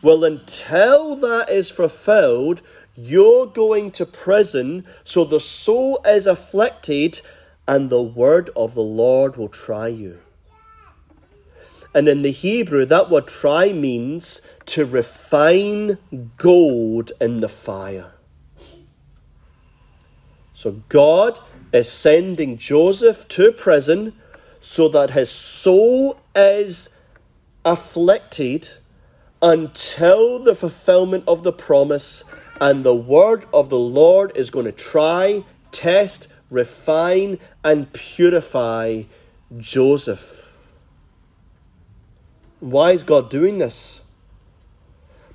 Well, 0.02 0.24
until 0.24 1.16
that 1.16 1.50
is 1.50 1.70
fulfilled, 1.70 2.62
you're 2.94 3.46
going 3.46 3.90
to 3.92 4.06
prison, 4.06 4.86
so 5.04 5.24
the 5.24 5.40
soul 5.40 6.00
is 6.06 6.26
afflicted, 6.26 7.20
and 7.66 7.90
the 7.90 8.02
word 8.02 8.50
of 8.56 8.74
the 8.74 8.82
Lord 8.82 9.36
will 9.36 9.48
try 9.48 9.88
you. 9.88 10.18
And 11.94 12.08
in 12.08 12.22
the 12.22 12.30
Hebrew, 12.30 12.84
that 12.84 13.10
word 13.10 13.26
try 13.26 13.72
means 13.72 14.42
to 14.66 14.84
refine 14.84 15.98
gold 16.36 17.12
in 17.20 17.40
the 17.40 17.48
fire. 17.48 18.12
So 20.52 20.82
God 20.88 21.38
is 21.72 21.90
sending 21.90 22.58
Joseph 22.58 23.28
to 23.28 23.52
prison 23.52 24.14
so 24.60 24.88
that 24.88 25.10
his 25.10 25.30
soul 25.30 26.18
is 26.34 26.98
afflicted 27.64 28.70
until 29.46 30.38
the 30.38 30.54
fulfillment 30.54 31.24
of 31.26 31.42
the 31.42 31.52
promise, 31.52 32.24
and 32.60 32.84
the 32.84 32.94
word 32.94 33.44
of 33.52 33.68
the 33.68 33.78
Lord 33.78 34.32
is 34.36 34.50
going 34.50 34.66
to 34.66 34.72
try, 34.72 35.44
test, 35.72 36.28
refine, 36.50 37.38
and 37.62 37.92
purify 37.92 39.04
Joseph. 39.56 40.56
Why 42.60 42.92
is 42.92 43.02
God 43.02 43.30
doing 43.30 43.58
this? 43.58 44.02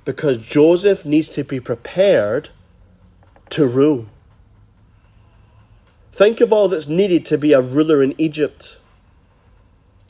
because 0.04 0.38
Joseph 0.38 1.04
needs 1.04 1.28
to 1.30 1.44
be 1.44 1.60
prepared 1.60 2.50
to 3.50 3.66
rule. 3.66 4.06
Think 6.10 6.40
of 6.40 6.52
all 6.52 6.68
that's 6.68 6.88
needed 6.88 7.24
to 7.26 7.38
be 7.38 7.52
a 7.52 7.60
ruler 7.60 8.02
in 8.02 8.14
Egypt. 8.18 8.78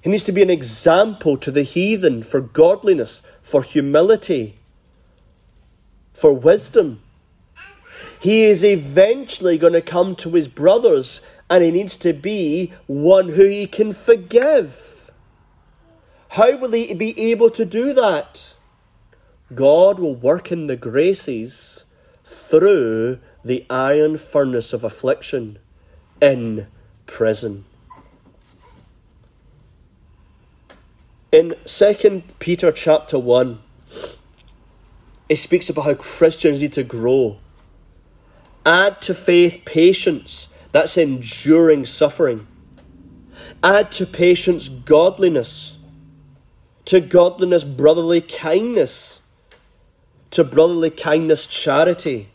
He 0.03 0.11
needs 0.11 0.25
to 0.25 0.33
be 0.33 0.43
an 0.43 0.51
example 0.51 1.37
to 1.37 1.51
the 1.51 1.62
heathen 1.62 2.23
for 2.23 2.41
godliness, 2.41 3.23
for 3.43 3.63
humility, 3.63 4.59
for 6.13 6.33
wisdom. 6.33 7.03
He 8.21 8.45
is 8.45 8.63
eventually 8.63 9.59
going 9.59 9.73
to 9.73 9.83
come 9.83 10.15
to 10.17 10.31
his 10.31 10.49
brothers 10.49 11.29
and 11.51 11.65
he 11.65 11.71
needs 11.71 11.97
to 11.99 12.13
be 12.13 12.73
one 12.87 13.31
who 13.31 13.49
he 13.49 13.67
can 13.67 13.93
forgive. 13.93 15.11
How 16.31 16.57
will 16.57 16.73
he 16.73 16.95
be 16.95 17.19
able 17.21 17.51
to 17.51 17.65
do 17.65 17.93
that? 17.93 18.55
God 19.55 19.99
will 19.99 20.15
work 20.15 20.51
in 20.51 20.67
the 20.67 20.77
graces 20.77 21.85
through 22.25 23.19
the 23.45 23.67
iron 23.69 24.17
furnace 24.17 24.73
of 24.73 24.85
affliction 24.85 25.59
in 26.23 26.69
prison. 27.07 27.67
In 31.33 31.55
2 31.64 32.25
Peter 32.40 32.71
chapter 32.71 33.18
1, 33.18 33.59
it 35.31 35.37
speaks 35.37 35.71
about 35.71 35.87
how 35.87 35.95
Christians 35.95 36.61
need 36.61 36.75
to 36.75 36.83
grow. 36.83 37.38
Add 38.66 39.01
to 39.01 39.14
faith 39.14 39.62
patience, 39.64 40.49
that's 40.73 40.99
enduring 40.99 41.87
suffering. 41.87 42.47
Add 43.62 43.92
to 43.92 44.05
patience 44.05 44.68
godliness, 44.68 45.79
to 46.85 47.01
godliness 47.01 47.64
brotherly 47.64 48.21
kindness, 48.21 49.21
to 50.33 50.45
brotherly 50.45 50.90
kindness 50.90 51.47
charity. 51.47 52.29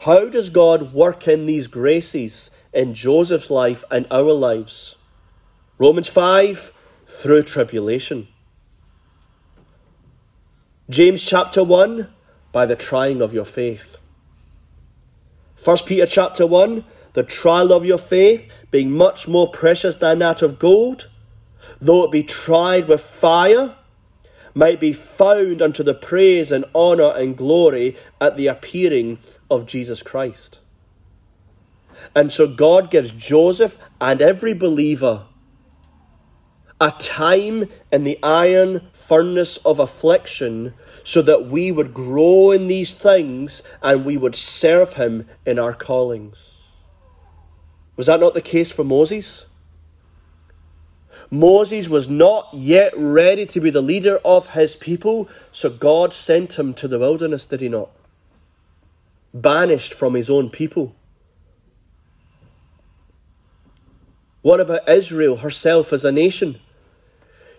How 0.00 0.28
does 0.28 0.50
God 0.50 0.92
work 0.92 1.26
in 1.26 1.46
these 1.46 1.68
graces 1.68 2.50
in 2.74 2.92
Joseph's 2.92 3.48
life 3.48 3.82
and 3.90 4.06
our 4.10 4.34
lives? 4.34 4.96
Romans 5.78 6.08
5 6.08 6.74
through 7.12 7.42
tribulation. 7.42 8.26
James 10.90 11.22
chapter 11.22 11.62
1 11.62 12.08
by 12.50 12.66
the 12.66 12.76
trying 12.76 13.20
of 13.20 13.32
your 13.32 13.44
faith. 13.44 13.96
1 15.62 15.78
Peter 15.86 16.06
chapter 16.06 16.46
1 16.46 16.84
the 17.12 17.22
trial 17.22 17.72
of 17.72 17.84
your 17.84 17.98
faith 17.98 18.50
being 18.70 18.90
much 18.90 19.28
more 19.28 19.50
precious 19.50 19.96
than 19.96 20.20
that 20.20 20.40
of 20.40 20.58
gold, 20.58 21.10
though 21.80 22.04
it 22.04 22.10
be 22.10 22.22
tried 22.22 22.88
with 22.88 23.02
fire, 23.02 23.76
might 24.54 24.80
be 24.80 24.92
found 24.92 25.60
unto 25.60 25.82
the 25.82 25.94
praise 25.94 26.50
and 26.50 26.64
honour 26.74 27.12
and 27.14 27.36
glory 27.36 27.96
at 28.20 28.36
the 28.36 28.46
appearing 28.46 29.18
of 29.50 29.66
Jesus 29.66 30.02
Christ. 30.02 30.58
And 32.14 32.32
so 32.32 32.46
God 32.46 32.90
gives 32.90 33.12
Joseph 33.12 33.78
and 34.00 34.20
every 34.20 34.54
believer 34.54 35.26
a 36.82 36.90
time 36.98 37.68
in 37.92 38.02
the 38.02 38.18
iron 38.24 38.80
furnace 38.92 39.56
of 39.58 39.78
affliction 39.78 40.74
so 41.04 41.22
that 41.22 41.46
we 41.46 41.70
would 41.70 41.94
grow 41.94 42.50
in 42.50 42.66
these 42.66 42.92
things 42.92 43.62
and 43.80 44.04
we 44.04 44.16
would 44.16 44.34
serve 44.34 44.94
him 44.94 45.28
in 45.46 45.60
our 45.60 45.74
callings. 45.74 46.58
Was 47.94 48.08
that 48.08 48.18
not 48.18 48.34
the 48.34 48.42
case 48.42 48.72
for 48.72 48.82
Moses? 48.82 49.46
Moses 51.30 51.88
was 51.88 52.08
not 52.08 52.48
yet 52.52 52.92
ready 52.96 53.46
to 53.46 53.60
be 53.60 53.70
the 53.70 53.80
leader 53.80 54.18
of 54.24 54.48
his 54.48 54.74
people, 54.74 55.28
so 55.52 55.70
God 55.70 56.12
sent 56.12 56.58
him 56.58 56.74
to 56.74 56.88
the 56.88 56.98
wilderness, 56.98 57.46
did 57.46 57.60
he 57.60 57.68
not? 57.68 57.90
Banished 59.32 59.94
from 59.94 60.14
his 60.14 60.28
own 60.28 60.50
people. 60.50 60.96
What 64.40 64.58
about 64.58 64.88
Israel 64.88 65.36
herself 65.36 65.92
as 65.92 66.04
a 66.04 66.10
nation? 66.10 66.58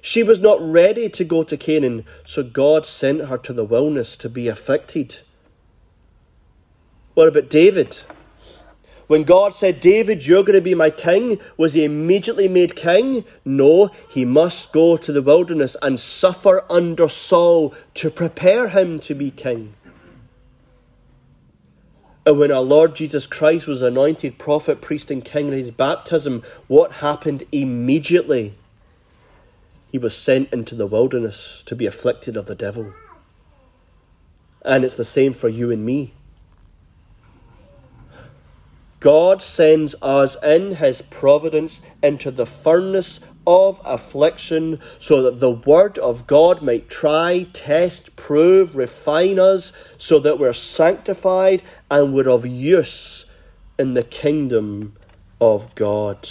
She 0.06 0.22
was 0.22 0.42
not 0.42 0.60
ready 0.60 1.08
to 1.08 1.24
go 1.24 1.44
to 1.44 1.56
Canaan, 1.56 2.04
so 2.26 2.44
God 2.44 2.86
sent 2.86 3.30
her 3.30 3.38
to 3.38 3.54
the 3.54 3.64
wilderness 3.64 4.18
to 4.18 4.28
be 4.28 4.50
afflicted. 4.50 5.20
What 7.14 7.30
about 7.30 7.50
David? 7.50 8.02
When 9.08 9.24
God 9.24 9.56
said, 9.56 9.80
David, 9.80 10.28
you're 10.28 10.44
going 10.44 10.58
to 10.58 10.62
be 10.62 10.76
my 10.76 10.90
king, 10.90 11.40
was 11.56 11.72
he 11.72 11.86
immediately 11.86 12.50
made 12.50 12.76
king? 12.76 13.24
No, 13.46 13.92
he 14.10 14.26
must 14.26 14.74
go 14.74 14.98
to 14.98 15.14
the 15.14 15.22
wilderness 15.22 15.78
and 15.82 15.98
suffer 15.98 16.66
under 16.70 17.08
Saul 17.08 17.74
to 17.94 18.12
prepare 18.12 18.68
him 18.68 19.00
to 19.00 19.16
be 19.16 19.32
king. 19.32 19.74
And 22.26 22.38
when 22.38 22.52
our 22.52 22.62
Lord 22.62 22.94
Jesus 22.94 23.26
Christ 23.26 23.68
was 23.68 23.82
anointed 23.82 24.38
prophet, 24.38 24.82
priest, 24.82 25.10
and 25.10 25.24
king 25.24 25.48
in 25.48 25.54
his 25.54 25.72
baptism, 25.72 26.44
what 26.68 26.92
happened 26.94 27.44
immediately? 27.54 28.56
He 29.94 30.00
was 30.00 30.18
sent 30.18 30.52
into 30.52 30.74
the 30.74 30.88
wilderness 30.88 31.62
to 31.68 31.76
be 31.76 31.86
afflicted 31.86 32.36
of 32.36 32.48
the 32.48 32.56
devil. 32.56 32.96
And 34.66 34.84
it's 34.84 34.96
the 34.96 35.06
same 35.06 35.34
for 35.34 35.50
you 35.50 35.70
and 35.70 35.86
me. 35.86 36.16
God 39.00 39.44
sends 39.44 39.94
us 40.02 40.36
in 40.42 40.78
his 40.78 41.04
providence 41.04 41.84
into 42.02 42.32
the 42.32 42.48
furnace 42.48 43.20
of 43.46 43.80
affliction 43.86 44.80
so 45.00 45.22
that 45.22 45.40
the 45.40 45.52
word 45.52 46.00
of 46.00 46.26
God 46.26 46.64
might 46.64 46.90
try, 46.90 47.46
test, 47.54 48.16
prove, 48.16 48.76
refine 48.76 49.38
us 49.38 49.74
so 50.00 50.18
that 50.22 50.40
we're 50.40 50.54
sanctified 50.54 51.62
and 51.92 52.16
we're 52.16 52.32
of 52.32 52.48
use 52.48 53.28
in 53.78 53.94
the 53.94 54.04
kingdom 54.04 54.96
of 55.40 55.76
God. 55.76 56.28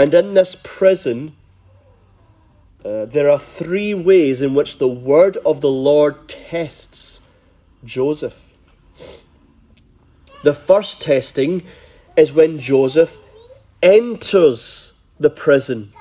And 0.00 0.14
in 0.14 0.32
this 0.32 0.58
prison, 0.64 1.36
uh, 2.82 3.04
there 3.04 3.28
are 3.28 3.38
three 3.38 3.92
ways 3.92 4.40
in 4.40 4.54
which 4.54 4.78
the 4.78 4.88
word 4.88 5.36
of 5.44 5.60
the 5.60 5.68
Lord 5.68 6.26
tests 6.26 7.20
Joseph. 7.84 8.56
The 10.42 10.54
first 10.54 11.02
testing 11.02 11.64
is 12.16 12.32
when 12.32 12.60
Joseph 12.60 13.18
enters 13.82 14.94
the 15.18 15.28
prison. 15.28 15.92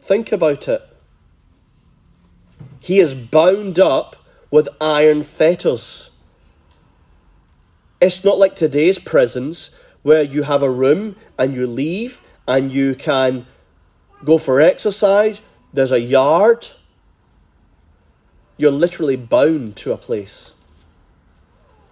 Think 0.00 0.32
about 0.32 0.68
it. 0.68 0.80
He 2.78 2.98
is 2.98 3.12
bound 3.12 3.78
up 3.78 4.16
with 4.50 4.70
iron 4.80 5.22
fetters. 5.22 6.08
It's 8.00 8.24
not 8.24 8.38
like 8.38 8.56
today's 8.56 8.98
prisons 8.98 9.68
where 10.02 10.22
you 10.22 10.42
have 10.42 10.62
a 10.62 10.70
room 10.70 11.16
and 11.38 11.54
you 11.54 11.66
leave 11.66 12.20
and 12.46 12.72
you 12.72 12.94
can 12.94 13.46
go 14.24 14.38
for 14.38 14.60
exercise. 14.60 15.40
There's 15.72 15.92
a 15.92 16.00
yard. 16.00 16.68
You're 18.56 18.70
literally 18.70 19.16
bound 19.16 19.76
to 19.76 19.92
a 19.92 19.96
place. 19.96 20.52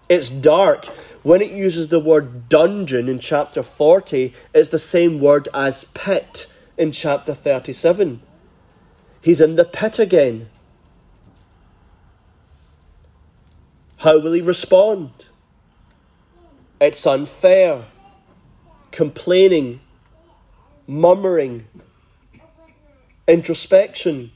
It's 0.09 0.31
dark. 0.31 0.87
When 1.23 1.43
it 1.43 1.53
uses 1.53 1.89
the 1.89 2.01
word 2.01 2.49
dungeon 2.49 3.09
in 3.09 3.19
chapter 3.19 3.63
40, 3.63 4.33
it's 4.55 4.71
the 4.71 4.79
same 4.79 5.21
word 5.21 5.49
as 5.53 5.85
pit 5.85 6.53
in 6.77 6.93
chapter 6.93 7.35
37. 7.35 8.21
He's 9.21 9.41
in 9.41 9.57
the 9.57 9.65
pit 9.65 9.99
again. 9.99 10.49
How 13.99 14.19
will 14.19 14.33
he 14.33 14.41
respond? 14.41 15.11
It's 16.81 17.05
unfair 17.05 17.87
complaining, 18.91 19.81
murmuring, 20.87 21.67
introspection, 23.27 24.33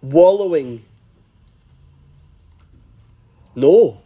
wallowing. 0.00 0.84
No. 3.54 4.00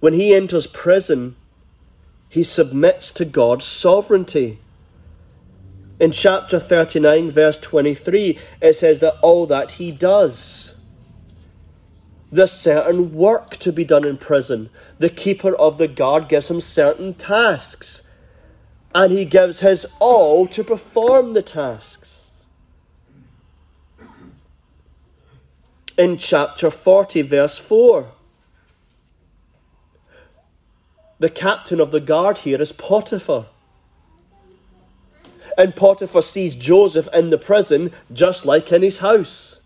When 0.00 0.14
he 0.14 0.34
enters 0.34 0.66
prison, 0.66 1.36
he 2.28 2.42
submits 2.42 3.12
to 3.12 3.24
God's 3.24 3.64
sovereignty. 3.64 4.58
In 6.00 6.10
chapter 6.10 6.58
39, 6.58 7.30
verse 7.30 7.58
23, 7.58 8.38
it 8.60 8.74
says 8.74 8.98
that 9.00 9.14
all 9.22 9.46
that 9.46 9.72
he 9.72 9.92
does 9.92 10.81
there's 12.32 12.50
certain 12.50 13.12
work 13.14 13.58
to 13.58 13.70
be 13.70 13.84
done 13.84 14.06
in 14.06 14.16
prison. 14.16 14.70
The 14.98 15.10
keeper 15.10 15.54
of 15.54 15.76
the 15.76 15.86
guard 15.86 16.30
gives 16.30 16.50
him 16.50 16.62
certain 16.62 17.12
tasks, 17.12 18.02
and 18.94 19.12
he 19.12 19.26
gives 19.26 19.60
his 19.60 19.86
all 20.00 20.46
to 20.48 20.64
perform 20.64 21.34
the 21.34 21.42
tasks. 21.42 22.30
In 25.98 26.16
chapter 26.16 26.70
40, 26.70 27.20
verse 27.20 27.58
4, 27.58 28.08
the 31.18 31.30
captain 31.30 31.80
of 31.80 31.92
the 31.92 32.00
guard 32.00 32.38
here 32.38 32.60
is 32.60 32.72
Potiphar. 32.72 33.46
And 35.58 35.76
Potiphar 35.76 36.22
sees 36.22 36.56
Joseph 36.56 37.08
in 37.12 37.28
the 37.28 37.36
prison 37.36 37.92
just 38.10 38.46
like 38.46 38.72
in 38.72 38.80
his 38.80 38.98
house. 39.00 39.61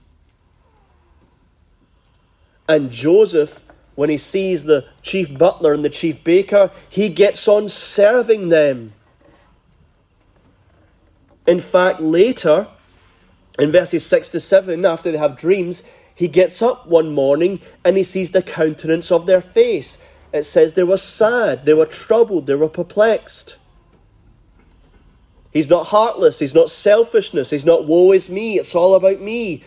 And 2.68 2.90
Joseph, 2.90 3.62
when 3.94 4.10
he 4.10 4.18
sees 4.18 4.64
the 4.64 4.86
chief 5.02 5.36
butler 5.36 5.72
and 5.72 5.84
the 5.84 5.90
chief 5.90 6.22
baker, 6.24 6.70
he 6.88 7.08
gets 7.08 7.46
on 7.48 7.68
serving 7.68 8.48
them. 8.48 8.92
In 11.46 11.60
fact, 11.60 12.00
later, 12.00 12.66
in 13.58 13.70
verses 13.70 14.04
6 14.04 14.30
to 14.30 14.40
7, 14.40 14.84
after 14.84 15.12
they 15.12 15.18
have 15.18 15.36
dreams, 15.36 15.82
he 16.14 16.28
gets 16.28 16.60
up 16.60 16.86
one 16.88 17.12
morning 17.12 17.60
and 17.84 17.96
he 17.96 18.02
sees 18.02 18.32
the 18.32 18.42
countenance 18.42 19.12
of 19.12 19.26
their 19.26 19.40
face. 19.40 20.02
It 20.32 20.44
says 20.44 20.74
they 20.74 20.82
were 20.82 20.96
sad, 20.96 21.64
they 21.64 21.74
were 21.74 21.86
troubled, 21.86 22.46
they 22.46 22.54
were 22.54 22.68
perplexed. 22.68 23.56
He's 25.52 25.70
not 25.70 25.86
heartless, 25.86 26.38
he's 26.38 26.54
not 26.54 26.68
selfishness, 26.68 27.50
he's 27.50 27.64
not 27.64 27.86
woe 27.86 28.12
is 28.12 28.28
me, 28.28 28.58
it's 28.58 28.74
all 28.74 28.94
about 28.94 29.20
me. 29.20 29.64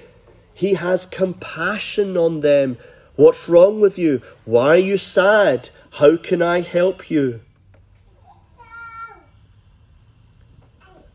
He 0.59 0.73
has 0.73 1.05
compassion 1.05 2.17
on 2.17 2.41
them. 2.41 2.77
What's 3.15 3.47
wrong 3.47 3.79
with 3.79 3.97
you? 3.97 4.21
Why 4.43 4.71
are 4.71 4.77
you 4.77 4.97
sad? 4.97 5.69
How 5.91 6.17
can 6.17 6.41
I 6.41 6.59
help 6.59 7.09
you? 7.09 7.39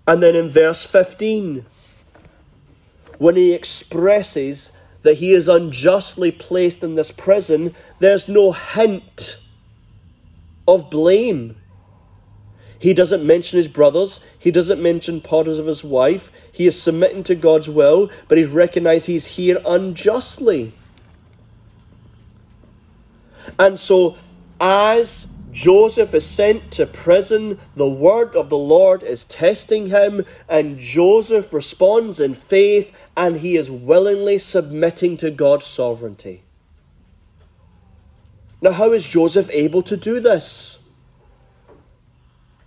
And 0.08 0.22
then 0.22 0.34
in 0.34 0.48
verse 0.48 0.86
15, 0.86 1.66
when 3.18 3.36
he 3.36 3.52
expresses 3.52 4.72
that 5.02 5.18
he 5.18 5.32
is 5.32 5.46
unjustly 5.46 6.30
placed 6.30 6.82
in 6.82 6.94
this 6.94 7.10
prison, 7.10 7.74
there's 7.98 8.26
no 8.26 8.52
hint 8.52 9.44
of 10.66 10.88
blame. 10.88 11.58
He 12.78 12.94
doesn't 12.94 13.26
mention 13.26 13.58
his 13.58 13.68
brothers. 13.68 14.24
He 14.38 14.50
doesn't 14.50 14.82
mention 14.82 15.20
Potiphar's 15.20 15.84
wife. 15.84 16.30
He 16.54 16.66
is 16.66 16.80
submitting 16.80 17.22
to 17.24 17.34
God's 17.34 17.68
will, 17.68 18.10
but 18.28 18.38
he 18.38 18.44
recognizes 18.44 19.06
he's 19.06 19.26
here 19.26 19.60
unjustly. 19.66 20.72
And 23.58 23.78
so, 23.78 24.16
as 24.58 25.34
Joseph 25.54 26.12
is 26.14 26.26
sent 26.26 26.72
to 26.72 26.84
prison. 26.84 27.60
The 27.76 27.88
word 27.88 28.34
of 28.34 28.50
the 28.50 28.58
Lord 28.58 29.04
is 29.04 29.24
testing 29.24 29.88
him, 29.88 30.26
and 30.48 30.80
Joseph 30.80 31.52
responds 31.52 32.18
in 32.18 32.34
faith, 32.34 32.92
and 33.16 33.36
he 33.36 33.56
is 33.56 33.70
willingly 33.70 34.38
submitting 34.38 35.16
to 35.18 35.30
God's 35.30 35.66
sovereignty. 35.66 36.42
Now, 38.60 38.72
how 38.72 38.92
is 38.92 39.06
Joseph 39.06 39.48
able 39.52 39.82
to 39.82 39.96
do 39.96 40.18
this? 40.18 40.82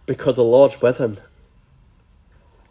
Because 0.06 0.36
the 0.36 0.43
Lord's 0.43 0.82
with 0.82 0.97
him. 0.97 1.17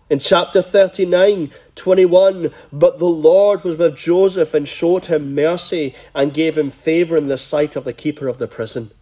In 0.08 0.20
chapter 0.20 0.62
39, 0.62 1.50
21, 1.74 2.52
but 2.72 3.00
the 3.00 3.06
Lord 3.06 3.64
was 3.64 3.76
with 3.76 3.96
Joseph 3.96 4.54
and 4.54 4.68
showed 4.68 5.06
him 5.06 5.34
mercy 5.34 5.96
and 6.14 6.32
gave 6.32 6.56
him 6.56 6.70
favour 6.70 7.16
in 7.16 7.26
the 7.26 7.36
sight 7.36 7.74
of 7.74 7.82
the 7.82 7.92
keeper 7.92 8.28
of 8.28 8.38
the 8.38 8.46
prison. 8.46 8.92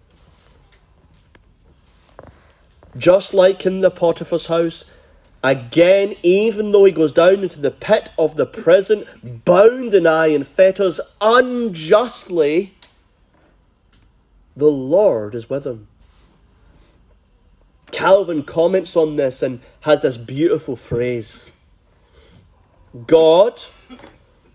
Just 2.96 3.34
like 3.34 3.66
in 3.66 3.82
the 3.82 3.90
Potiphar's 3.90 4.46
house, 4.46 4.84
again, 5.42 6.16
even 6.22 6.72
though 6.72 6.86
he 6.86 6.92
goes 6.92 7.12
down 7.12 7.42
into 7.42 7.60
the 7.60 7.70
pit 7.70 8.10
of 8.18 8.36
the 8.36 8.46
prison, 8.46 9.04
bound 9.22 9.92
in 9.92 10.06
iron 10.06 10.44
fetters 10.44 11.00
unjustly, 11.20 12.74
the 14.56 14.70
Lord 14.70 15.34
is 15.34 15.50
with 15.50 15.66
him. 15.66 15.88
Calvin 17.94 18.42
comments 18.42 18.96
on 18.96 19.14
this 19.14 19.40
and 19.40 19.61
has 19.83 20.02
this 20.02 20.16
beautiful 20.16 20.74
phrase 20.74 21.52
God, 23.07 23.62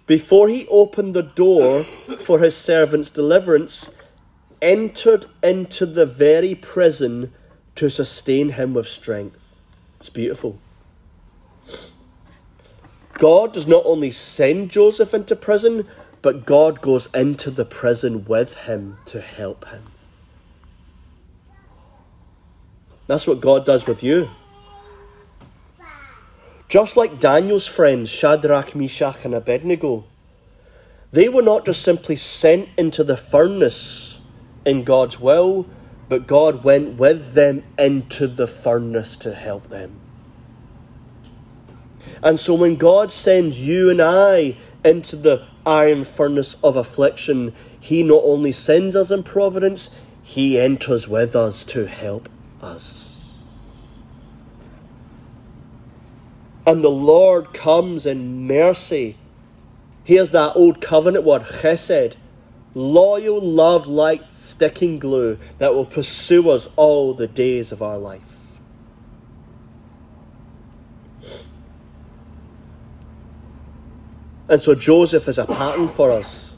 before 0.07 0.49
he 0.49 0.67
opened 0.67 1.13
the 1.13 1.23
door 1.23 1.83
for 1.83 2.39
his 2.39 2.55
servant's 2.55 3.09
deliverance, 3.09 3.95
entered 4.61 5.25
into 5.41 5.85
the 5.85 6.05
very 6.05 6.53
prison 6.53 7.31
to 7.75 7.89
sustain 7.89 8.49
him 8.49 8.73
with 8.73 8.87
strength. 8.87 9.39
It's 10.01 10.09
beautiful. 10.09 10.59
God 13.13 13.53
does 13.53 13.67
not 13.67 13.83
only 13.85 14.11
send 14.11 14.69
Joseph 14.69 15.13
into 15.13 15.35
prison, 15.35 15.87
but 16.21 16.45
God 16.45 16.81
goes 16.81 17.07
into 17.13 17.51
the 17.51 17.65
prison 17.65 18.25
with 18.25 18.55
him 18.65 18.97
to 19.05 19.21
help 19.21 19.69
him. 19.69 19.83
That's 23.09 23.25
what 23.25 23.41
God 23.41 23.65
does 23.65 23.87
with 23.87 24.03
you. 24.03 24.29
Just 26.67 26.95
like 26.95 27.19
Daniel's 27.19 27.65
friends, 27.65 28.07
Shadrach, 28.07 28.75
Meshach, 28.75 29.25
and 29.25 29.33
Abednego, 29.33 30.03
they 31.11 31.27
were 31.27 31.41
not 31.41 31.65
just 31.65 31.81
simply 31.81 32.15
sent 32.15 32.69
into 32.77 33.03
the 33.03 33.17
furnace 33.17 34.21
in 34.63 34.83
God's 34.83 35.19
will, 35.19 35.65
but 36.07 36.27
God 36.27 36.63
went 36.63 36.99
with 36.99 37.33
them 37.33 37.63
into 37.79 38.27
the 38.27 38.45
furnace 38.45 39.17
to 39.17 39.33
help 39.33 39.69
them. 39.69 39.99
And 42.21 42.39
so 42.39 42.53
when 42.53 42.75
God 42.75 43.11
sends 43.11 43.59
you 43.59 43.89
and 43.89 44.03
I 44.03 44.55
into 44.85 45.15
the 45.15 45.47
iron 45.65 46.03
furnace 46.03 46.57
of 46.63 46.75
affliction, 46.75 47.55
He 47.79 48.03
not 48.03 48.21
only 48.23 48.51
sends 48.51 48.95
us 48.95 49.09
in 49.09 49.23
providence, 49.23 49.95
He 50.21 50.59
enters 50.59 51.07
with 51.07 51.35
us 51.35 51.63
to 51.65 51.87
help 51.87 52.29
us. 52.61 52.98
And 56.65 56.83
the 56.83 56.89
Lord 56.89 57.53
comes 57.53 58.05
in 58.05 58.47
mercy. 58.47 59.15
Here's 60.03 60.31
that 60.31 60.55
old 60.55 60.81
covenant 60.81 61.25
word, 61.25 61.43
chesed 61.43 62.15
loyal 62.73 63.41
love 63.41 63.87
like 63.87 64.23
sticking 64.23 64.99
glue 64.99 65.37
that 65.57 65.73
will 65.73 65.85
pursue 65.85 66.49
us 66.49 66.69
all 66.75 67.13
the 67.13 67.27
days 67.27 67.71
of 67.71 67.81
our 67.81 67.97
life. 67.97 68.21
And 74.47 74.63
so 74.63 74.73
Joseph 74.73 75.27
is 75.27 75.37
a 75.37 75.45
pattern 75.45 75.87
for 75.87 76.11
us. 76.11 76.55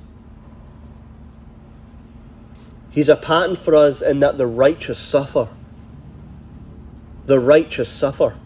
He's 2.90 3.10
a 3.10 3.18
pattern 3.18 3.56
for 3.56 3.76
us 3.76 4.02
in 4.02 4.20
that 4.22 4.38
the 4.38 4.48
righteous 4.48 4.98
suffer. 4.98 5.50
The 7.26 7.40
righteous 7.40 7.90
suffer. 7.90 8.38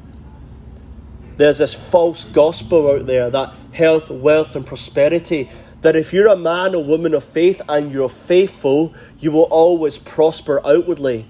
There's 1.38 1.58
this 1.58 1.74
false 1.74 2.24
gospel 2.24 2.89
out 2.89 3.06
there 3.06 3.30
that 3.30 3.54
health, 3.74 4.10
wealth, 4.10 4.56
and 4.56 4.65
prosperity 4.65 5.50
that 5.82 5.95
if 5.95 6.13
you're 6.13 6.28
a 6.28 6.36
man 6.36 6.74
or 6.74 6.84
woman 6.84 7.13
of 7.13 7.24
faith 7.24 7.62
and 7.67 7.91
you're 7.91 8.10
faithful, 8.10 8.93
you 9.19 9.32
will 9.32 9.43
always 9.43 9.98
prosper 9.98 10.60
outwardly. 10.65 11.28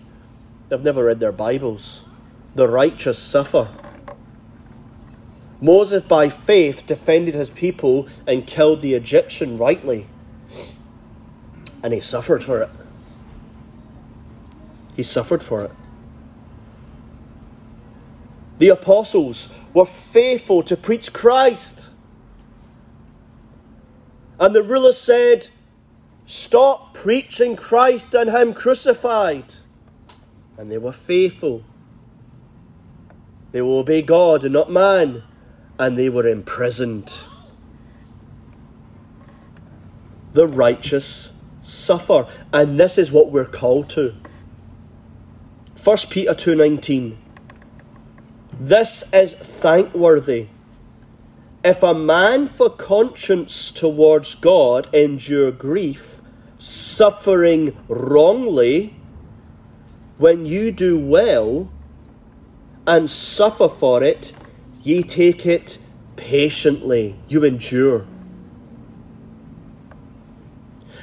They've 0.69 0.81
never 0.81 1.05
read 1.05 1.19
their 1.19 1.31
Bibles. 1.31 2.03
The 2.53 2.67
righteous 2.67 3.19
suffer. 3.19 3.69
Moses, 5.59 6.03
by 6.03 6.29
faith, 6.29 6.85
defended 6.85 7.33
his 7.33 7.49
people 7.49 8.07
and 8.27 8.45
killed 8.45 8.81
the 8.81 8.93
Egyptian 8.93 9.57
rightly. 9.57 10.07
And 11.83 11.93
he 11.93 11.99
suffered 11.99 12.43
for 12.43 12.61
it. 12.61 12.69
He 14.95 15.03
suffered 15.03 15.43
for 15.43 15.65
it. 15.65 15.71
The 18.59 18.69
apostles 18.69 19.49
were 19.75 19.85
faithful 19.85 20.63
to 20.63 20.75
preach 20.77 21.11
Christ. 21.13 21.89
And 24.39 24.55
the 24.55 24.63
ruler 24.63 24.93
said, 24.93 25.49
Stop 26.25 26.95
preaching 26.95 27.55
Christ 27.55 28.15
and 28.15 28.31
Him 28.31 28.53
crucified. 28.53 29.43
And 30.57 30.71
they 30.71 30.77
were 30.77 30.93
faithful. 30.93 31.63
They 33.51 33.61
will 33.61 33.79
obey 33.79 34.01
God 34.01 34.45
and 34.45 34.53
not 34.53 34.71
man. 34.71 35.23
And 35.77 35.99
they 35.99 36.09
were 36.09 36.25
imprisoned. 36.25 37.11
The 40.31 40.47
righteous 40.47 41.33
suffer. 41.61 42.27
And 42.53 42.79
this 42.79 42.97
is 42.97 43.11
what 43.11 43.29
we're 43.29 43.43
called 43.43 43.89
to. 43.89 44.15
1 45.83 45.97
Peter 46.09 46.33
2.19 46.33 47.17
This 48.59 49.03
is 49.13 49.33
thankworthy 49.33 50.47
if 51.65 51.81
a 51.81 51.95
man 51.95 52.45
for 52.45 52.69
conscience 52.69 53.71
towards 53.71 54.35
God 54.35 54.87
endure 54.93 55.51
grief, 55.51 56.21
suffering 56.59 57.75
wrongly, 57.87 58.95
when 60.19 60.45
you 60.45 60.71
do 60.71 60.99
well 60.99 61.71
and 62.85 63.09
suffer 63.09 63.67
for 63.67 64.03
it, 64.03 64.33
ye 64.83 65.01
take 65.01 65.47
it 65.47 65.79
patiently, 66.17 67.15
you 67.27 67.43
endure. 67.43 68.05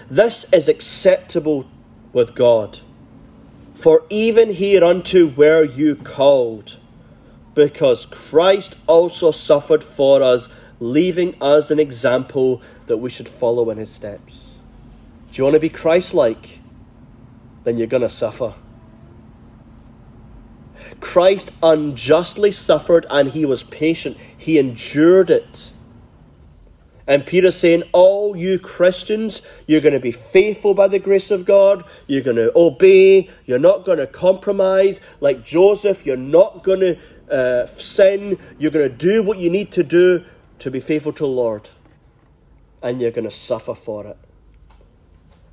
This 0.08 0.52
is 0.52 0.68
acceptable 0.68 1.68
with 2.12 2.36
God. 2.36 2.78
For 3.74 4.04
even 4.10 4.54
hereunto 4.54 5.26
were 5.26 5.64
you 5.64 5.96
called 5.96 6.78
because 7.54 8.06
Christ 8.06 8.76
also 8.86 9.30
suffered 9.30 9.84
for 9.84 10.22
us, 10.22 10.48
leaving 10.80 11.34
us 11.40 11.70
an 11.70 11.78
example 11.78 12.62
that 12.86 12.98
we 12.98 13.10
should 13.10 13.28
follow 13.28 13.70
in 13.70 13.78
his 13.78 13.90
steps. 13.90 14.34
Do 15.30 15.38
you 15.38 15.44
want 15.44 15.54
to 15.54 15.60
be 15.60 15.68
Christ 15.68 16.14
like? 16.14 16.60
Then 17.64 17.78
you're 17.78 17.86
going 17.86 18.02
to 18.02 18.08
suffer. 18.08 18.54
Christ 21.00 21.52
unjustly 21.62 22.52
suffered 22.52 23.06
and 23.10 23.30
he 23.30 23.46
was 23.46 23.62
patient. 23.62 24.16
He 24.36 24.58
endured 24.58 25.30
it. 25.30 25.70
And 27.06 27.26
Peter's 27.26 27.56
saying, 27.56 27.82
All 27.92 28.36
you 28.36 28.58
Christians, 28.58 29.42
you're 29.66 29.80
going 29.80 29.94
to 29.94 30.00
be 30.00 30.12
faithful 30.12 30.74
by 30.74 30.88
the 30.88 30.98
grace 30.98 31.30
of 31.30 31.44
God. 31.44 31.84
You're 32.06 32.22
going 32.22 32.36
to 32.36 32.52
obey. 32.56 33.28
You're 33.44 33.58
not 33.58 33.84
going 33.84 33.98
to 33.98 34.06
compromise. 34.06 35.00
Like 35.20 35.44
Joseph, 35.44 36.06
you're 36.06 36.16
not 36.16 36.62
going 36.62 36.80
to 36.80 36.98
uh, 37.30 37.66
sin. 37.66 38.38
You're 38.58 38.70
going 38.70 38.88
to 38.88 38.94
do 38.94 39.22
what 39.22 39.38
you 39.38 39.50
need 39.50 39.72
to 39.72 39.82
do 39.82 40.24
to 40.58 40.70
be 40.70 40.80
faithful 40.80 41.12
to 41.12 41.22
the 41.22 41.28
Lord. 41.28 41.68
And 42.82 43.00
you're 43.00 43.10
going 43.10 43.24
to 43.24 43.30
suffer 43.30 43.74
for 43.74 44.06
it. 44.06 44.18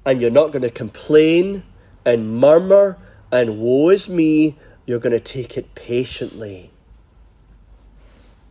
And 0.06 0.22
you're 0.22 0.32
not 0.32 0.52
going 0.52 0.64
to 0.64 0.70
complain 0.70 1.64
and 2.06 2.40
murmur 2.40 2.98
and 3.32 3.60
woe 3.60 3.90
is 3.90 4.10
me. 4.10 4.58
You're 4.86 5.00
going 5.00 5.14
to 5.14 5.20
take 5.20 5.58
it 5.58 5.76
patiently. 5.76 6.72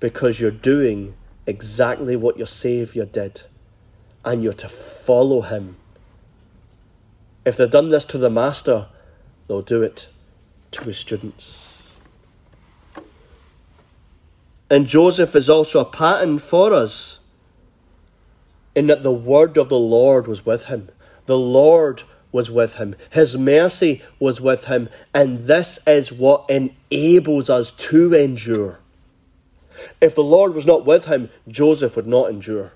Because 0.01 0.39
you're 0.39 0.51
doing 0.51 1.15
exactly 1.47 2.15
what 2.15 2.37
your 2.37 2.47
Saviour 2.47 3.07
did, 3.07 3.43
and 4.25 4.45
you're 4.45 4.53
to 4.53 4.69
follow 4.69 5.41
him. 5.41 5.77
If 7.45 7.57
they've 7.57 7.71
done 7.71 7.89
this 7.89 8.05
to 8.07 8.19
the 8.19 8.31
Master, 8.31 8.89
they'll 9.49 9.63
do 9.63 9.83
it 9.83 10.09
to 10.73 10.85
his 10.85 10.99
students. 10.99 11.68
And 14.71 14.87
Joseph 14.87 15.35
is 15.35 15.49
also 15.49 15.81
a 15.81 15.85
pattern 15.85 16.39
for 16.39 16.73
us 16.73 17.21
in 18.75 18.87
that 18.89 19.03
the 19.03 19.13
word 19.13 19.57
of 19.57 19.69
the 19.69 19.79
Lord 19.79 20.27
was 20.27 20.45
with 20.45 20.67
him. 20.67 20.89
The 21.27 21.39
Lord 21.39 22.03
was 22.31 22.51
with 22.51 22.75
him. 22.75 22.95
His 23.11 23.37
mercy 23.37 24.03
was 24.19 24.41
with 24.41 24.65
him. 24.65 24.89
And 25.15 25.41
this 25.41 25.79
is 25.87 26.13
what 26.13 26.49
enables 26.49 27.49
us 27.49 27.73
to 27.73 28.15
endure. 28.15 28.79
If 30.01 30.15
the 30.15 30.25
Lord 30.25 30.55
was 30.55 30.67
not 30.67 30.85
with 30.85 31.07
him, 31.07 31.31
Joseph 31.47 31.97
would 31.97 32.07
not 32.07 32.31
endure. 32.31 32.73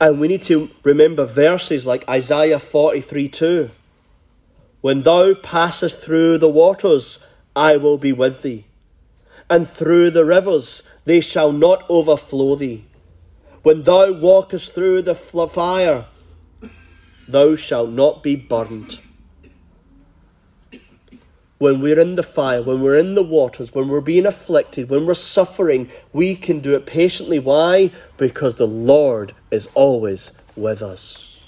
And 0.00 0.20
we 0.20 0.28
need 0.28 0.42
to 0.42 0.70
remember 0.82 1.26
verses 1.26 1.86
like 1.86 2.08
Isaiah 2.08 2.58
43 2.58 3.28
2. 3.28 3.70
When 4.80 5.02
thou 5.02 5.34
passest 5.34 6.00
through 6.00 6.38
the 6.38 6.48
waters, 6.48 7.18
I 7.54 7.76
will 7.76 7.98
be 7.98 8.12
with 8.12 8.42
thee. 8.42 8.64
And 9.50 9.68
through 9.68 10.12
the 10.12 10.24
rivers, 10.24 10.84
they 11.04 11.20
shall 11.20 11.52
not 11.52 11.84
overflow 11.90 12.54
thee. 12.54 12.86
When 13.62 13.82
thou 13.82 14.12
walkest 14.12 14.72
through 14.72 15.02
the 15.02 15.14
fire, 15.14 16.06
thou 17.28 17.56
shalt 17.56 17.90
not 17.90 18.22
be 18.22 18.36
burned 18.36 19.00
when 21.60 21.82
we're 21.82 22.00
in 22.00 22.14
the 22.14 22.22
fire, 22.22 22.62
when 22.62 22.80
we're 22.80 22.96
in 22.96 23.14
the 23.14 23.22
waters, 23.22 23.74
when 23.74 23.86
we're 23.86 24.00
being 24.00 24.24
afflicted, 24.24 24.88
when 24.88 25.04
we're 25.04 25.12
suffering, 25.12 25.90
we 26.10 26.34
can 26.34 26.60
do 26.60 26.74
it 26.74 26.86
patiently. 26.86 27.38
Why? 27.38 27.90
Because 28.16 28.54
the 28.54 28.66
Lord 28.66 29.34
is 29.50 29.68
always 29.74 30.32
with 30.56 30.80
us. 30.80 31.38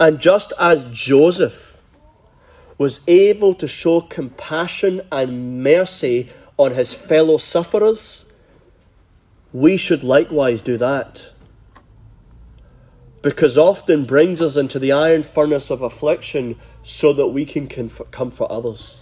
And 0.00 0.18
just 0.18 0.52
as 0.58 0.84
Joseph 0.90 1.71
was 2.78 3.00
able 3.06 3.54
to 3.54 3.68
show 3.68 4.00
compassion 4.00 5.00
and 5.10 5.62
mercy 5.62 6.30
on 6.56 6.74
his 6.74 6.92
fellow 6.92 7.38
sufferers, 7.38 8.30
we 9.52 9.76
should 9.76 10.02
likewise 10.02 10.62
do 10.62 10.76
that 10.78 11.30
because 13.22 13.56
often 13.56 14.04
brings 14.04 14.42
us 14.42 14.56
into 14.56 14.78
the 14.78 14.92
iron 14.92 15.22
furnace 15.22 15.70
of 15.70 15.80
affliction 15.80 16.56
so 16.82 17.12
that 17.12 17.28
we 17.28 17.44
can 17.44 17.68
comfort 17.68 18.46
others. 18.50 18.98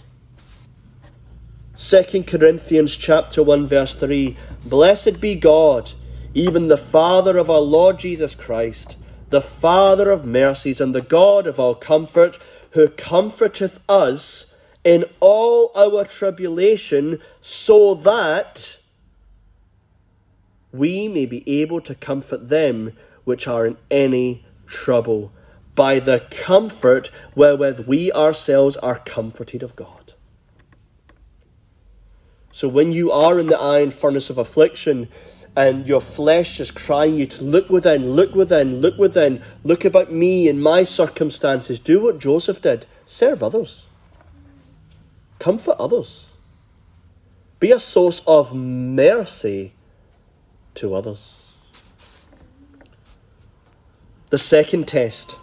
2 1.77 2.23
Corinthians 2.23 2.95
chapter 2.95 3.41
1 3.41 3.65
verse 3.65 3.95
3 3.95 4.37
Blessed 4.63 5.19
be 5.19 5.33
God, 5.33 5.91
even 6.35 6.67
the 6.67 6.77
Father 6.77 7.37
of 7.37 7.49
our 7.49 7.59
Lord 7.59 7.97
Jesus 7.97 8.35
Christ, 8.35 8.97
the 9.31 9.41
Father 9.41 10.11
of 10.11 10.23
mercies 10.23 10.79
and 10.79 10.93
the 10.93 11.01
God 11.01 11.47
of 11.47 11.59
all 11.59 11.73
comfort, 11.73 12.37
who 12.71 12.87
comforteth 12.89 13.79
us 13.87 14.53
in 14.83 15.05
all 15.19 15.71
our 15.75 16.03
tribulation, 16.05 17.19
so 17.41 17.93
that 17.93 18.77
we 20.71 21.07
may 21.07 21.25
be 21.25 21.43
able 21.61 21.81
to 21.81 21.93
comfort 21.93 22.49
them 22.49 22.93
which 23.23 23.47
are 23.47 23.67
in 23.67 23.77
any 23.91 24.43
trouble, 24.65 25.31
by 25.75 25.99
the 25.99 26.25
comfort 26.31 27.11
wherewith 27.35 27.87
we 27.87 28.11
ourselves 28.11 28.75
are 28.77 28.99
comforted 28.99 29.61
of 29.61 29.75
God. 29.75 30.13
So 32.51 32.67
when 32.67 32.91
you 32.91 33.11
are 33.11 33.39
in 33.39 33.47
the 33.47 33.59
iron 33.59 33.91
furnace 33.91 34.29
of 34.29 34.37
affliction, 34.37 35.07
and 35.55 35.87
your 35.87 36.01
flesh 36.01 36.59
is 36.59 36.71
crying 36.71 37.17
you 37.17 37.27
to 37.27 37.43
look 37.43 37.69
within, 37.69 38.11
look 38.11 38.33
within, 38.33 38.79
look 38.79 38.97
within, 38.97 39.41
look 39.63 39.83
about 39.83 40.11
me 40.11 40.47
and 40.47 40.61
my 40.61 40.83
circumstances. 40.83 41.79
Do 41.79 42.01
what 42.01 42.19
Joseph 42.19 42.61
did 42.61 42.85
serve 43.05 43.43
others, 43.43 43.85
comfort 45.39 45.75
others, 45.77 46.27
be 47.59 47.71
a 47.71 47.79
source 47.79 48.21
of 48.25 48.55
mercy 48.55 49.73
to 50.75 50.93
others. 50.93 51.35
The 54.29 54.37
second 54.37 54.87
test. 54.87 55.35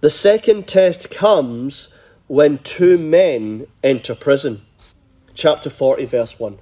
The 0.00 0.10
second 0.10 0.68
test 0.68 1.10
comes 1.10 1.92
when 2.26 2.58
two 2.58 2.98
men 2.98 3.66
enter 3.82 4.14
prison. 4.14 4.62
Chapter 5.34 5.70
40, 5.70 6.04
verse 6.04 6.38
1. 6.38 6.58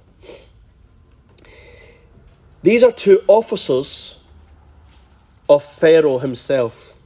These 2.63 2.83
are 2.83 2.91
two 2.91 3.21
officers 3.27 4.19
of 5.49 5.63
Pharaoh 5.63 6.17
himself. 6.17 6.97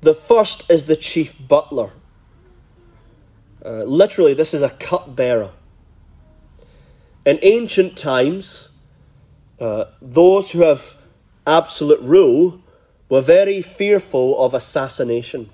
The 0.00 0.14
first 0.14 0.70
is 0.70 0.86
the 0.86 0.96
chief 0.96 1.34
butler. 1.46 1.90
Uh, 3.64 3.82
literally, 3.82 4.32
this 4.32 4.54
is 4.54 4.62
a 4.62 4.70
cupbearer. 4.70 5.50
In 7.26 7.38
ancient 7.42 7.98
times, 7.98 8.70
uh, 9.60 9.84
those 10.00 10.52
who 10.52 10.62
have 10.62 10.96
absolute 11.46 12.00
rule 12.00 12.60
were 13.10 13.20
very 13.20 13.60
fearful 13.60 14.42
of 14.42 14.54
assassination. 14.54 15.50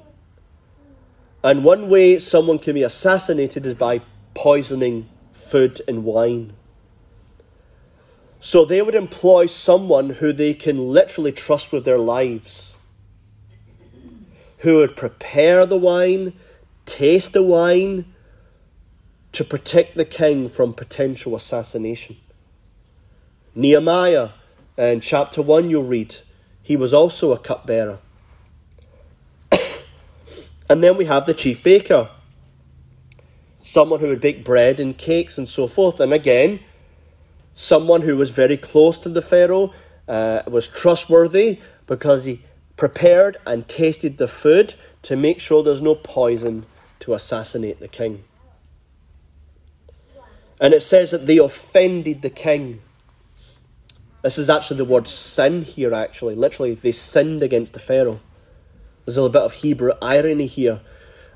And 1.42 1.64
one 1.64 1.88
way 1.88 2.18
someone 2.18 2.58
can 2.58 2.74
be 2.74 2.82
assassinated 2.82 3.66
is 3.66 3.74
by 3.74 4.02
poisoning 4.34 5.08
food 5.32 5.80
and 5.88 6.04
wine. 6.04 6.52
So 8.46 8.64
they 8.64 8.80
would 8.80 8.94
employ 8.94 9.46
someone 9.46 10.08
who 10.08 10.32
they 10.32 10.54
can 10.54 10.92
literally 10.92 11.32
trust 11.32 11.72
with 11.72 11.84
their 11.84 11.98
lives, 11.98 12.76
who 14.58 14.76
would 14.76 14.94
prepare 14.94 15.66
the 15.66 15.76
wine, 15.76 16.32
taste 16.84 17.32
the 17.32 17.42
wine, 17.42 18.04
to 19.32 19.42
protect 19.42 19.96
the 19.96 20.04
king 20.04 20.48
from 20.48 20.74
potential 20.74 21.34
assassination. 21.34 22.18
Nehemiah 23.56 24.28
uh, 24.78 24.82
in 24.82 25.00
chapter 25.00 25.42
1, 25.42 25.68
you'll 25.68 25.82
read, 25.82 26.14
he 26.62 26.76
was 26.76 26.94
also 26.94 27.32
a 27.32 27.38
cupbearer. 27.40 27.98
and 30.70 30.84
then 30.84 30.96
we 30.96 31.06
have 31.06 31.26
the 31.26 31.34
chief 31.34 31.64
baker, 31.64 32.10
someone 33.60 33.98
who 33.98 34.06
would 34.06 34.20
bake 34.20 34.44
bread 34.44 34.78
and 34.78 34.96
cakes 34.96 35.36
and 35.36 35.48
so 35.48 35.66
forth. 35.66 35.98
And 35.98 36.12
again, 36.12 36.60
someone 37.56 38.02
who 38.02 38.16
was 38.16 38.30
very 38.30 38.56
close 38.56 38.98
to 38.98 39.08
the 39.08 39.22
Pharaoh, 39.22 39.72
uh, 40.06 40.42
was 40.46 40.68
trustworthy 40.68 41.58
because 41.86 42.24
he 42.24 42.42
prepared 42.76 43.38
and 43.46 43.66
tasted 43.66 44.18
the 44.18 44.28
food 44.28 44.74
to 45.02 45.16
make 45.16 45.40
sure 45.40 45.64
there's 45.64 45.82
no 45.82 45.94
poison 45.94 46.66
to 47.00 47.14
assassinate 47.14 47.80
the 47.80 47.88
king. 47.88 48.22
And 50.60 50.74
it 50.74 50.82
says 50.82 51.10
that 51.10 51.26
they 51.26 51.38
offended 51.38 52.22
the 52.22 52.30
king. 52.30 52.82
This 54.22 54.38
is 54.38 54.50
actually 54.50 54.78
the 54.78 54.84
word 54.84 55.08
sin 55.08 55.62
here, 55.62 55.94
actually. 55.94 56.34
Literally, 56.34 56.74
they 56.74 56.92
sinned 56.92 57.42
against 57.42 57.72
the 57.72 57.78
Pharaoh. 57.78 58.20
There's 59.04 59.16
a 59.16 59.22
little 59.22 59.32
bit 59.32 59.42
of 59.42 59.52
Hebrew 59.54 59.92
irony 60.02 60.46
here. 60.46 60.80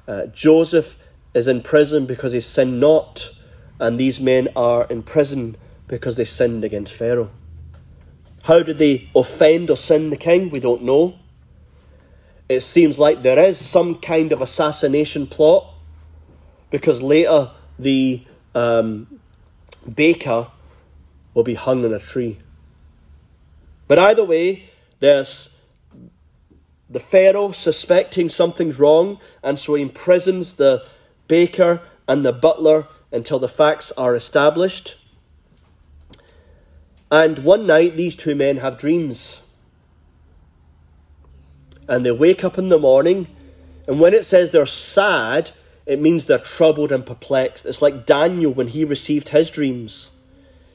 Uh, 0.07 0.27
Joseph 0.27 0.99
is 1.33 1.49
in 1.49 1.63
prison 1.63 2.05
because 2.07 2.33
he 2.33 2.41
sinned 2.41 2.81
not, 2.81 3.31
and 3.79 3.99
these 3.99 4.21
men 4.21 4.49
are 4.55 4.85
in 4.87 5.03
prison 5.03 5.57
because 5.91 6.15
they 6.15 6.25
sinned 6.25 6.63
against 6.63 6.93
Pharaoh. 6.93 7.31
How 8.45 8.63
did 8.63 8.79
they 8.79 9.09
offend 9.15 9.71
or 9.71 9.77
sin 9.77 10.11
the 10.11 10.17
king? 10.17 10.49
We 10.49 10.61
don't 10.61 10.85
know. 10.85 11.17
it 12.49 12.63
seems 12.63 12.99
like 12.99 13.23
there 13.23 13.39
is 13.39 13.59
some 13.59 13.97
kind 13.97 14.33
of 14.33 14.41
assassination 14.41 15.27
plot 15.27 15.73
because 16.71 17.03
later 17.03 17.51
the 17.79 18.25
um, 18.55 19.21
baker 19.93 20.49
will 21.35 21.45
be 21.45 21.55
hung 21.55 21.85
on 21.85 21.93
a 21.93 21.99
tree. 21.99 22.39
But 23.87 23.99
either 23.99 24.25
way, 24.25 24.71
there's 25.01 25.61
the 26.89 27.01
Pharaoh 27.01 27.53
suspecting 27.53 28.29
something's 28.29 28.79
wrong, 28.79 29.21
and 29.43 29.59
so 29.59 29.75
he 29.75 29.83
imprisons 29.83 30.55
the 30.55 30.85
baker 31.29 31.83
and 32.09 32.25
the 32.25 32.33
butler 32.33 32.87
until 33.13 33.39
the 33.39 33.49
facts 33.49 33.93
are 33.93 34.15
established. 34.15 35.00
And 37.11 37.41
one 37.41 37.67
night, 37.67 37.97
these 37.97 38.15
two 38.15 38.35
men 38.35 38.59
have 38.59 38.79
dreams. 38.79 39.43
And 41.89 42.07
they 42.07 42.13
wake 42.13 42.45
up 42.45 42.57
in 42.57 42.69
the 42.69 42.79
morning, 42.79 43.27
and 43.87 43.99
when 43.99 44.15
it 44.15 44.25
says 44.25 44.51
they're 44.53 44.67
sad, 44.67 45.51
it 45.87 46.01
means 46.01 46.27
they're 46.27 46.39
troubled 46.39 46.93
and 46.93 47.05
perplexed. 47.05 47.67
It's 47.67 47.83
like 47.83 48.07
Daniel 48.07 48.53
when 48.53 48.69
he 48.69 48.85
received 48.85 49.31
his 49.31 49.51
dreams. 49.51 50.11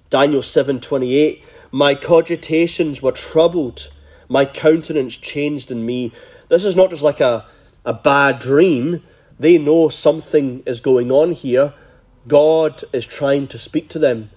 Daniel 0.10 0.42
7:28 0.42 1.42
My 1.72 1.96
cogitations 1.96 3.02
were 3.02 3.14
troubled, 3.14 3.90
my 4.28 4.44
countenance 4.44 5.16
changed 5.16 5.72
in 5.72 5.86
me. 5.86 6.12
This 6.50 6.66
is 6.66 6.76
not 6.76 6.90
just 6.90 7.04
like 7.04 7.22
a, 7.22 7.46
a 7.86 7.94
bad 7.94 8.40
dream. 8.40 9.04
They 9.40 9.58
know 9.58 9.90
something 9.90 10.64
is 10.66 10.82
going 10.82 11.12
on 11.12 11.32
here. 11.32 11.74
God 12.28 12.84
is 12.92 13.06
trying 13.06 13.48
to 13.48 13.58
speak 13.58 13.88
to 13.90 14.00
them. 14.00 14.32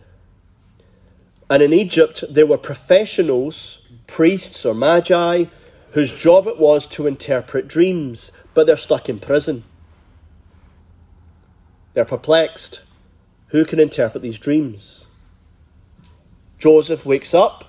And 1.51 1.63
in 1.63 1.73
Egypt, 1.73 2.25
there 2.29 2.47
were 2.47 2.59
professionals, 2.59 3.87
priests 4.07 4.67
or 4.67 4.75
magi, 4.75 5.45
whose 5.93 6.13
job 6.13 6.47
it 6.47 6.59
was 6.59 6.87
to 6.87 7.07
interpret 7.07 7.69
dreams, 7.69 8.31
but 8.55 8.67
they're 8.67 8.77
stuck 8.77 9.09
in 9.09 9.19
prison. 9.19 9.65
They're 11.95 12.05
perplexed. 12.05 12.83
Who 13.49 13.65
can 13.65 13.81
interpret 13.81 14.23
these 14.23 14.39
dreams? 14.39 15.07
Joseph 16.59 17.07
wakes 17.07 17.33
up, 17.33 17.65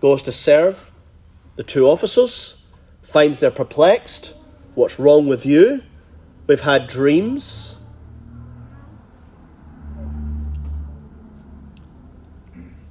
goes 0.00 0.22
to 0.22 0.32
serve 0.32 0.90
the 1.56 1.62
two 1.62 1.86
officers, 1.86 2.62
finds 3.02 3.40
they're 3.40 3.50
perplexed. 3.50 4.34
What's 4.74 4.98
wrong 4.98 5.26
with 5.26 5.46
you? 5.46 5.82
We've 6.46 6.60
had 6.60 6.86
dreams. 6.86 7.65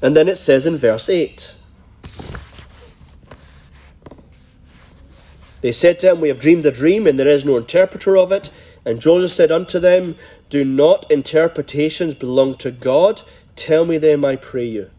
And 0.01 0.15
then 0.15 0.27
it 0.27 0.37
says 0.37 0.65
in 0.65 0.77
verse 0.77 1.09
8 1.09 1.55
They 5.61 5.71
said 5.71 5.99
to 6.01 6.11
him, 6.11 6.21
We 6.21 6.27
have 6.27 6.37
dreamed 6.37 6.65
a 6.67 6.71
dream, 6.71 7.07
and 7.07 7.17
there 7.17 7.27
is 7.27 7.43
no 7.43 7.57
interpreter 7.57 8.15
of 8.15 8.31
it. 8.31 8.51
And 8.85 9.01
Joseph 9.01 9.31
said 9.31 9.51
unto 9.51 9.79
them, 9.79 10.15
Do 10.51 10.63
not 10.63 11.09
interpretations 11.09 12.13
belong 12.13 12.57
to 12.57 12.69
God? 12.69 13.23
Tell 13.55 13.83
me 13.83 13.97
them, 13.97 14.23
I 14.23 14.35
pray 14.35 14.65
you. 14.65 14.91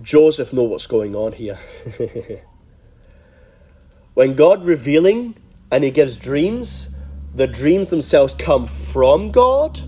Joseph 0.00 0.54
know 0.54 0.62
what's 0.62 0.86
going 0.86 1.14
on 1.14 1.32
here. 1.32 1.58
when 4.14 4.34
God 4.34 4.64
revealing 4.64 5.36
and 5.70 5.84
he 5.84 5.90
gives 5.90 6.16
dreams, 6.16 6.96
the 7.34 7.46
dreams 7.46 7.90
themselves 7.90 8.32
come 8.32 8.66
from 8.66 9.30
God 9.30 9.80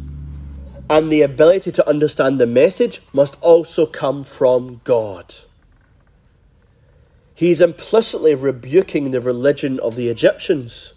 and 0.89 1.11
the 1.11 1.23
ability 1.23 1.73
to 1.73 1.89
understand 1.89 2.39
the 2.39 2.47
message 2.47 3.01
must 3.13 3.37
also 3.41 3.87
come 3.87 4.23
from 4.25 4.81
God. 4.85 5.35
He's 7.35 7.61
implicitly 7.61 8.35
rebuking 8.35 9.11
the 9.11 9.21
religion 9.21 9.81
of 9.81 9.97
the 9.97 10.09
Egyptians. 10.09 10.95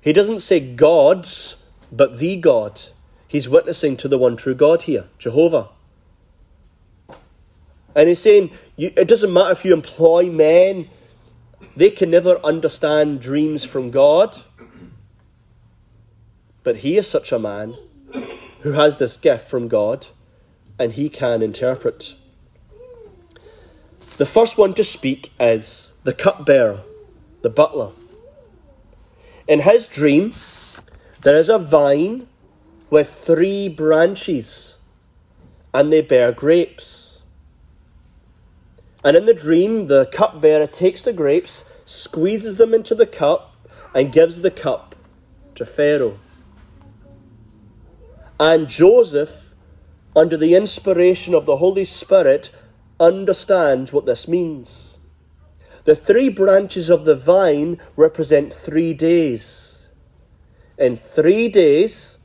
He 0.00 0.12
doesn't 0.12 0.40
say 0.40 0.74
gods, 0.74 1.68
but 1.90 2.18
the 2.18 2.36
God. 2.36 2.80
He's 3.28 3.48
witnessing 3.48 3.96
to 3.98 4.08
the 4.08 4.18
one 4.18 4.36
true 4.36 4.54
God 4.54 4.82
here, 4.82 5.06
Jehovah. 5.18 5.68
And 7.94 8.08
he's 8.08 8.20
saying, 8.20 8.52
it 8.78 9.06
doesn't 9.06 9.32
matter 9.32 9.52
if 9.52 9.64
you 9.64 9.74
employ 9.74 10.30
men, 10.30 10.88
they 11.76 11.90
can 11.90 12.10
never 12.10 12.38
understand 12.42 13.20
dreams 13.20 13.64
from 13.64 13.90
God. 13.90 14.38
But 16.62 16.76
he 16.76 16.96
is 16.96 17.06
such 17.06 17.32
a 17.32 17.38
man 17.38 17.76
who 18.62 18.72
has 18.72 18.96
this 18.96 19.16
gift 19.16 19.48
from 19.48 19.68
God 19.68 20.08
and 20.78 20.92
he 20.92 21.08
can 21.08 21.42
interpret. 21.42 22.14
The 24.16 24.26
first 24.26 24.56
one 24.58 24.74
to 24.74 24.84
speak 24.84 25.32
is 25.38 25.98
the 26.04 26.12
cupbearer, 26.12 26.80
the 27.42 27.50
butler. 27.50 27.90
In 29.48 29.60
his 29.60 29.88
dream, 29.88 30.32
there 31.22 31.36
is 31.36 31.48
a 31.48 31.58
vine 31.58 32.28
with 32.90 33.08
three 33.08 33.68
branches 33.68 34.78
and 35.74 35.92
they 35.92 36.00
bear 36.00 36.32
grapes. 36.32 37.18
And 39.04 39.16
in 39.16 39.24
the 39.24 39.34
dream, 39.34 39.88
the 39.88 40.06
cupbearer 40.06 40.68
takes 40.68 41.02
the 41.02 41.12
grapes, 41.12 41.64
squeezes 41.86 42.56
them 42.56 42.72
into 42.72 42.94
the 42.94 43.06
cup, 43.06 43.56
and 43.94 44.12
gives 44.12 44.42
the 44.42 44.50
cup 44.50 44.94
to 45.56 45.66
Pharaoh. 45.66 46.18
And 48.42 48.66
Joseph, 48.66 49.54
under 50.16 50.36
the 50.36 50.56
inspiration 50.56 51.32
of 51.32 51.46
the 51.46 51.58
Holy 51.58 51.84
Spirit, 51.84 52.50
understands 52.98 53.92
what 53.92 54.04
this 54.04 54.26
means. 54.26 54.98
The 55.84 55.94
three 55.94 56.28
branches 56.28 56.90
of 56.90 57.04
the 57.04 57.14
vine 57.14 57.78
represent 57.94 58.52
three 58.52 58.94
days. 58.94 59.86
In 60.76 60.96
three 60.96 61.50
days, 61.50 62.18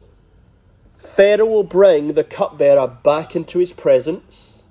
Pharaoh 0.98 1.46
will 1.46 1.64
bring 1.64 2.14
the 2.14 2.24
cupbearer 2.24 2.88
back 2.88 3.36
into 3.36 3.60
his 3.60 3.72
presence, 3.72 4.64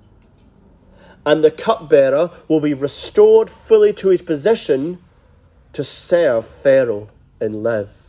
and 1.25 1.45
the 1.45 1.51
cupbearer 1.51 2.29
will 2.49 2.59
be 2.59 2.73
restored 2.73 3.49
fully 3.49 3.93
to 3.93 4.09
his 4.09 4.21
position 4.21 5.01
to 5.71 5.85
serve 5.85 6.45
Pharaoh 6.45 7.07
and 7.39 7.63
live. 7.63 8.06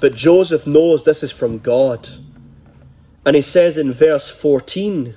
But 0.00 0.14
Joseph 0.14 0.66
knows 0.66 1.04
this 1.04 1.22
is 1.22 1.32
from 1.32 1.58
God. 1.58 2.08
And 3.24 3.34
he 3.34 3.42
says 3.42 3.76
in 3.78 3.92
verse 3.92 4.30
14, 4.30 5.16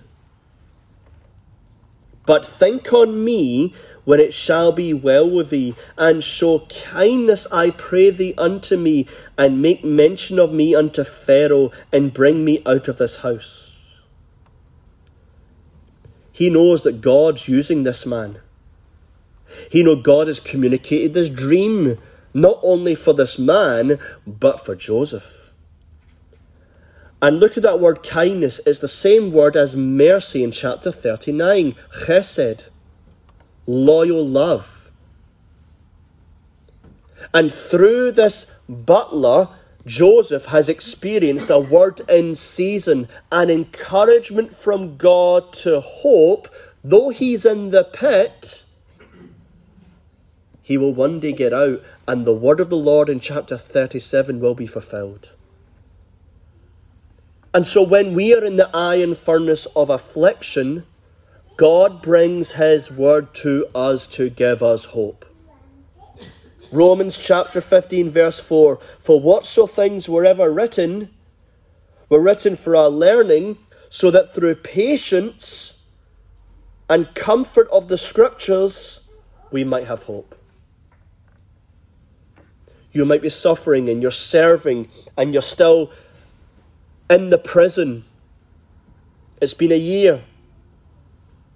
But 2.26 2.46
think 2.46 2.92
on 2.94 3.24
me 3.24 3.74
when 4.06 4.20
it 4.20 4.34
shall 4.34 4.72
be 4.72 4.92
well 4.92 5.30
with 5.30 5.52
thee, 5.52 5.76
and 5.96 6.24
show 6.24 6.66
kindness, 6.68 7.46
I 7.52 7.70
pray 7.70 8.10
thee, 8.10 8.34
unto 8.40 8.76
me, 8.76 9.08
and 9.38 9.62
make 9.62 9.84
mention 9.84 10.40
of 10.40 10.52
me 10.52 10.74
unto 10.74 11.04
Pharaoh, 11.04 11.72
and 11.92 12.12
bring 12.12 12.44
me 12.44 12.64
out 12.66 12.88
of 12.88 12.98
this 12.98 13.18
house. 13.18 13.78
He 16.32 16.50
knows 16.50 16.82
that 16.84 17.02
God's 17.02 17.48
using 17.48 17.84
this 17.84 18.06
man. 18.06 18.40
He 19.70 19.84
knows 19.84 20.02
God 20.02 20.28
has 20.28 20.40
communicated 20.40 21.14
this 21.14 21.30
dream 21.30 22.00
not 22.34 22.60
only 22.62 22.96
for 22.96 23.14
this 23.14 23.40
man, 23.40 24.00
but 24.26 24.66
for 24.66 24.76
Joseph. 24.76 25.52
And 27.22 27.40
look 27.40 27.58
at 27.58 27.64
that 27.64 27.80
word 27.80 28.02
kindness. 28.02 28.62
It's 28.66 28.80
the 28.80 28.88
same 28.88 29.34
word 29.34 29.58
as 29.58 29.76
mercy 29.76 30.44
in 30.44 30.52
chapter 30.52 30.92
39. 30.92 31.76
Chesed. 32.06 32.70
Loyal 33.68 34.26
love. 34.26 34.90
And 37.34 37.52
through 37.52 38.14
this 38.14 38.56
butler, 38.70 39.50
Joseph 39.86 40.46
has 40.46 40.70
experienced 40.70 41.50
a 41.50 41.60
word 41.60 42.02
in 42.10 42.36
season, 42.36 43.08
an 43.32 43.50
encouragement 43.50 44.54
from 44.54 44.98
God 44.98 45.52
to 45.54 45.82
hope, 45.82 46.48
though 46.84 47.10
he's 47.10 47.46
in 47.46 47.72
the 47.72 47.84
pit, 47.84 48.64
he 50.70 50.78
will 50.78 50.94
one 50.94 51.20
day 51.20 51.32
get 51.32 51.52
out, 51.52 51.82
and 52.08 52.26
the 52.26 52.36
word 52.36 52.60
of 52.60 52.70
the 52.70 52.78
Lord 52.78 53.10
in 53.10 53.20
chapter 53.20 53.58
37 53.58 54.40
will 54.40 54.54
be 54.54 54.68
fulfilled. 54.68 55.32
And 57.56 57.66
so, 57.66 57.82
when 57.82 58.14
we 58.14 58.36
are 58.36 58.46
in 58.46 58.58
the 58.58 58.70
iron 58.72 59.16
furnace 59.16 59.66
of 59.76 59.90
affliction, 59.90 60.86
God 61.58 62.04
brings 62.04 62.52
His 62.52 62.92
word 62.92 63.34
to 63.42 63.66
us 63.74 64.08
to 64.10 64.30
give 64.30 64.62
us 64.62 64.86
hope. 64.86 65.26
Romans 66.72 67.18
chapter 67.18 67.62
15, 67.62 68.12
verse 68.12 68.40
4 68.40 68.76
For 69.00 69.20
whatso 69.20 69.66
things 69.66 70.08
were 70.08 70.24
ever 70.24 70.52
written 70.54 71.10
were 72.10 72.22
written 72.22 72.56
for 72.56 72.76
our 72.76 72.90
learning, 72.90 73.58
so 73.90 74.12
that 74.12 74.36
through 74.36 74.54
patience 74.54 75.88
and 76.88 77.16
comfort 77.16 77.68
of 77.72 77.88
the 77.88 77.98
Scriptures 77.98 79.10
we 79.50 79.64
might 79.64 79.88
have 79.88 80.04
hope. 80.04 80.36
You 82.92 83.06
might 83.06 83.22
be 83.22 83.30
suffering 83.30 83.90
and 83.90 84.02
you're 84.02 84.12
serving 84.12 84.90
and 85.18 85.34
you're 85.34 85.42
still 85.42 85.92
in 87.10 87.30
the 87.30 87.38
prison. 87.38 88.06
It's 89.42 89.54
been 89.54 89.72
a 89.72 89.78
year. 89.78 90.24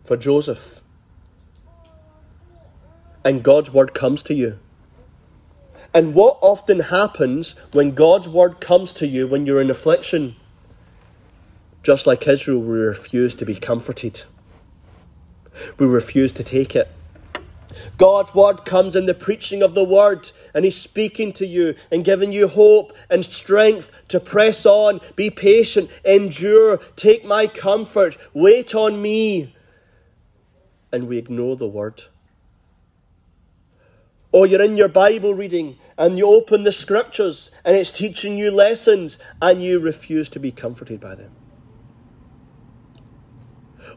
for 0.03 0.17
Joseph. 0.17 0.81
And 3.23 3.41
God's 3.43 3.71
word 3.71 3.93
comes 3.93 4.21
to 4.23 4.33
you. 4.33 4.59
And 5.93 6.13
what 6.13 6.37
often 6.41 6.79
happens 6.81 7.55
when 7.71 7.93
God's 7.95 8.27
word 8.27 8.59
comes 8.59 8.93
to 8.93 9.07
you 9.07 9.27
when 9.27 9.45
you're 9.45 9.61
in 9.61 9.69
affliction? 9.69 10.35
Just 11.83 12.07
like 12.07 12.27
Israel, 12.27 12.59
we 12.59 12.77
refuse 12.77 13.35
to 13.35 13.45
be 13.45 13.55
comforted. 13.55 14.23
We 15.77 15.85
refuse 15.85 16.33
to 16.33 16.43
take 16.43 16.75
it. 16.75 16.89
God's 17.97 18.33
word 18.33 18.65
comes 18.65 18.95
in 18.95 19.05
the 19.05 19.13
preaching 19.13 19.61
of 19.61 19.75
the 19.75 19.83
word, 19.83 20.31
and 20.53 20.65
He's 20.65 20.79
speaking 20.79 21.33
to 21.33 21.45
you 21.45 21.75
and 21.91 22.05
giving 22.05 22.31
you 22.31 22.47
hope 22.47 22.93
and 23.09 23.25
strength 23.25 23.91
to 24.09 24.19
press 24.19 24.65
on, 24.65 25.01
be 25.15 25.29
patient, 25.29 25.89
endure, 26.05 26.77
take 26.95 27.25
my 27.25 27.47
comfort, 27.47 28.17
wait 28.33 28.75
on 28.75 29.01
me. 29.01 29.55
And 30.91 31.07
we 31.07 31.17
ignore 31.17 31.55
the 31.55 31.67
word. 31.67 32.03
Or 34.31 34.47
you're 34.47 34.61
in 34.61 34.77
your 34.77 34.89
Bible 34.89 35.33
reading 35.33 35.77
and 35.97 36.17
you 36.17 36.27
open 36.27 36.63
the 36.63 36.71
scriptures 36.71 37.51
and 37.63 37.75
it's 37.75 37.91
teaching 37.91 38.37
you 38.37 38.49
lessons 38.49 39.19
and 39.41 39.63
you 39.63 39.79
refuse 39.79 40.27
to 40.29 40.39
be 40.39 40.51
comforted 40.51 40.99
by 40.99 41.15
them. 41.15 41.31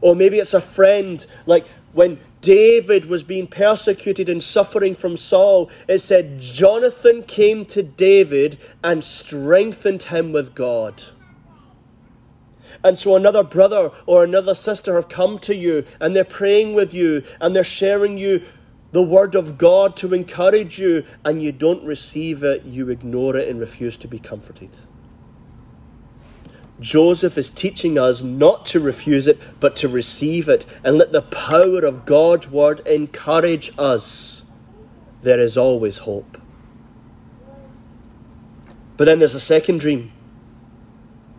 Or 0.01 0.15
maybe 0.15 0.37
it's 0.37 0.53
a 0.53 0.61
friend, 0.61 1.25
like 1.47 1.65
when 1.93 2.19
David 2.41 3.05
was 3.05 3.23
being 3.23 3.47
persecuted 3.47 4.29
and 4.29 4.41
suffering 4.41 4.95
from 4.95 5.17
Saul, 5.17 5.69
it 5.87 5.99
said 5.99 6.39
Jonathan 6.39 7.23
came 7.23 7.65
to 7.65 7.83
David 7.83 8.57
and 8.83 9.03
strengthened 9.03 10.03
him 10.03 10.31
with 10.31 10.55
God. 10.55 11.03
And 12.83 12.99
so 12.99 13.15
another 13.15 13.43
brother 13.43 13.91
or 14.05 14.23
another 14.23 14.53
sister 14.53 14.95
have 14.95 15.09
come 15.09 15.39
to 15.39 15.55
you 15.55 15.83
and 15.99 16.15
they're 16.15 16.23
praying 16.23 16.73
with 16.73 16.93
you 16.93 17.23
and 17.41 17.55
they're 17.55 17.63
sharing 17.63 18.17
you 18.17 18.43
the 18.91 19.03
word 19.03 19.35
of 19.35 19.57
God 19.57 19.97
to 19.97 20.13
encourage 20.13 20.79
you, 20.79 21.03
and 21.25 21.43
you 21.43 21.51
don't 21.51 21.83
receive 21.83 22.43
it, 22.43 22.63
you 22.63 22.89
ignore 22.89 23.35
it 23.35 23.49
and 23.49 23.59
refuse 23.59 23.97
to 23.97 24.07
be 24.07 24.17
comforted. 24.17 24.69
Joseph 26.79 27.37
is 27.37 27.49
teaching 27.49 27.97
us 27.97 28.21
not 28.21 28.65
to 28.67 28.79
refuse 28.79 29.25
it, 29.27 29.39
but 29.59 29.75
to 29.77 29.87
receive 29.87 30.47
it 30.47 30.65
and 30.83 30.97
let 30.97 31.11
the 31.11 31.23
power 31.23 31.83
of 31.83 32.05
God's 32.05 32.49
word 32.51 32.85
encourage 32.85 33.71
us. 33.77 34.45
There 35.23 35.39
is 35.39 35.57
always 35.57 35.99
hope. 35.99 36.39
But 38.95 39.05
then 39.05 39.19
there's 39.19 39.35
a 39.35 39.39
second 39.39 39.79
dream, 39.79 40.11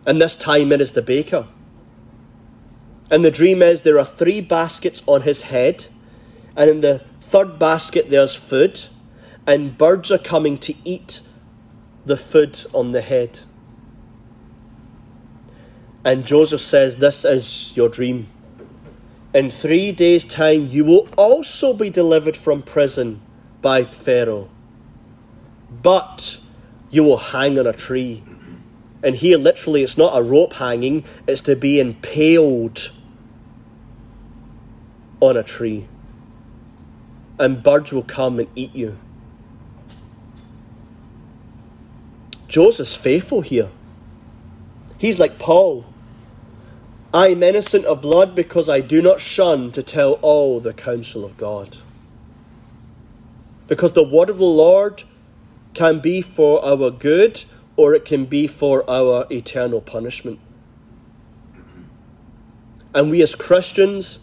and 0.05 0.21
this 0.21 0.35
time 0.35 0.71
it 0.71 0.81
is 0.81 0.93
the 0.93 1.01
baker. 1.01 1.47
And 3.11 3.25
the 3.25 3.31
dream 3.31 3.61
is 3.61 3.81
there 3.81 3.99
are 3.99 4.05
three 4.05 4.39
baskets 4.39 5.01
on 5.05 5.21
his 5.23 5.43
head, 5.43 5.87
and 6.55 6.69
in 6.69 6.81
the 6.81 6.99
third 7.21 7.59
basket 7.59 8.09
there's 8.09 8.35
food, 8.35 8.85
and 9.47 9.77
birds 9.77 10.11
are 10.11 10.17
coming 10.17 10.57
to 10.59 10.73
eat 10.83 11.21
the 12.05 12.17
food 12.17 12.65
on 12.73 12.91
the 12.91 13.01
head. 13.01 13.41
And 16.03 16.25
Joseph 16.25 16.61
says, 16.61 16.97
This 16.97 17.25
is 17.25 17.75
your 17.75 17.89
dream. 17.89 18.27
In 19.33 19.51
three 19.51 19.91
days' 19.91 20.25
time, 20.25 20.67
you 20.67 20.85
will 20.85 21.07
also 21.17 21.73
be 21.73 21.89
delivered 21.89 22.37
from 22.37 22.61
prison 22.63 23.21
by 23.61 23.83
Pharaoh. 23.83 24.49
But 25.83 26.39
you 26.89 27.03
will 27.03 27.17
hang 27.17 27.59
on 27.59 27.67
a 27.67 27.73
tree. 27.73 28.23
And 29.03 29.15
here, 29.15 29.37
literally, 29.37 29.83
it's 29.83 29.97
not 29.97 30.17
a 30.17 30.23
rope 30.23 30.53
hanging, 30.53 31.05
it's 31.27 31.41
to 31.43 31.55
be 31.55 31.79
impaled 31.79 32.91
on 35.19 35.37
a 35.37 35.43
tree. 35.43 35.87
And 37.37 37.61
birds 37.61 37.91
will 37.91 38.03
come 38.03 38.39
and 38.39 38.49
eat 38.55 38.75
you. 38.75 38.97
Joseph's 42.47 42.95
faithful 42.95 43.41
here. 43.41 43.69
He's 44.97 45.19
like 45.19 45.37
Paul. 45.39 45.85
I 47.13 47.29
am 47.29 47.41
innocent 47.41 47.85
of 47.85 48.01
blood 48.01 48.35
because 48.35 48.69
I 48.69 48.81
do 48.81 49.01
not 49.01 49.19
shun 49.19 49.71
to 49.71 49.81
tell 49.81 50.13
all 50.21 50.59
the 50.59 50.73
counsel 50.73 51.25
of 51.25 51.37
God. 51.37 51.77
Because 53.67 53.93
the 53.93 54.07
word 54.07 54.29
of 54.29 54.37
the 54.37 54.45
Lord 54.45 55.03
can 55.73 55.99
be 55.99 56.21
for 56.21 56.63
our 56.63 56.91
good 56.91 57.43
or 57.75 57.95
it 57.95 58.05
can 58.05 58.25
be 58.25 58.45
for 58.45 58.87
our 58.89 59.25
eternal 59.31 59.81
punishment. 59.81 60.39
And 62.93 63.09
we 63.09 63.21
as 63.21 63.33
Christians, 63.33 64.19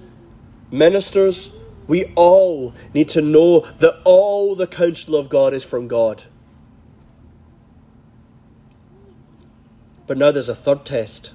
ministers, 0.70 1.52
we 1.88 2.12
all 2.16 2.74
need 2.94 3.08
to 3.10 3.20
know 3.20 3.60
that 3.78 4.00
all 4.04 4.54
the 4.54 4.66
counsel 4.66 5.16
of 5.16 5.28
God 5.28 5.54
is 5.54 5.64
from 5.64 5.88
God. 5.88 6.24
But 10.06 10.18
now 10.18 10.30
there's 10.30 10.48
a 10.48 10.54
third 10.54 10.84
test. 10.84 11.32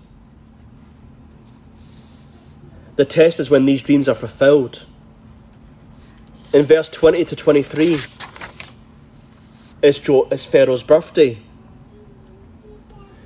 The 2.95 3.05
test 3.05 3.39
is 3.39 3.49
when 3.49 3.65
these 3.65 3.81
dreams 3.81 4.07
are 4.07 4.15
fulfilled. 4.15 4.85
In 6.53 6.65
verse 6.65 6.89
20 6.89 7.25
to 7.25 7.35
23, 7.35 7.97
it's, 9.81 9.99
jo- 9.99 10.27
it's 10.31 10.45
Pharaoh's 10.45 10.83
birthday. 10.83 11.39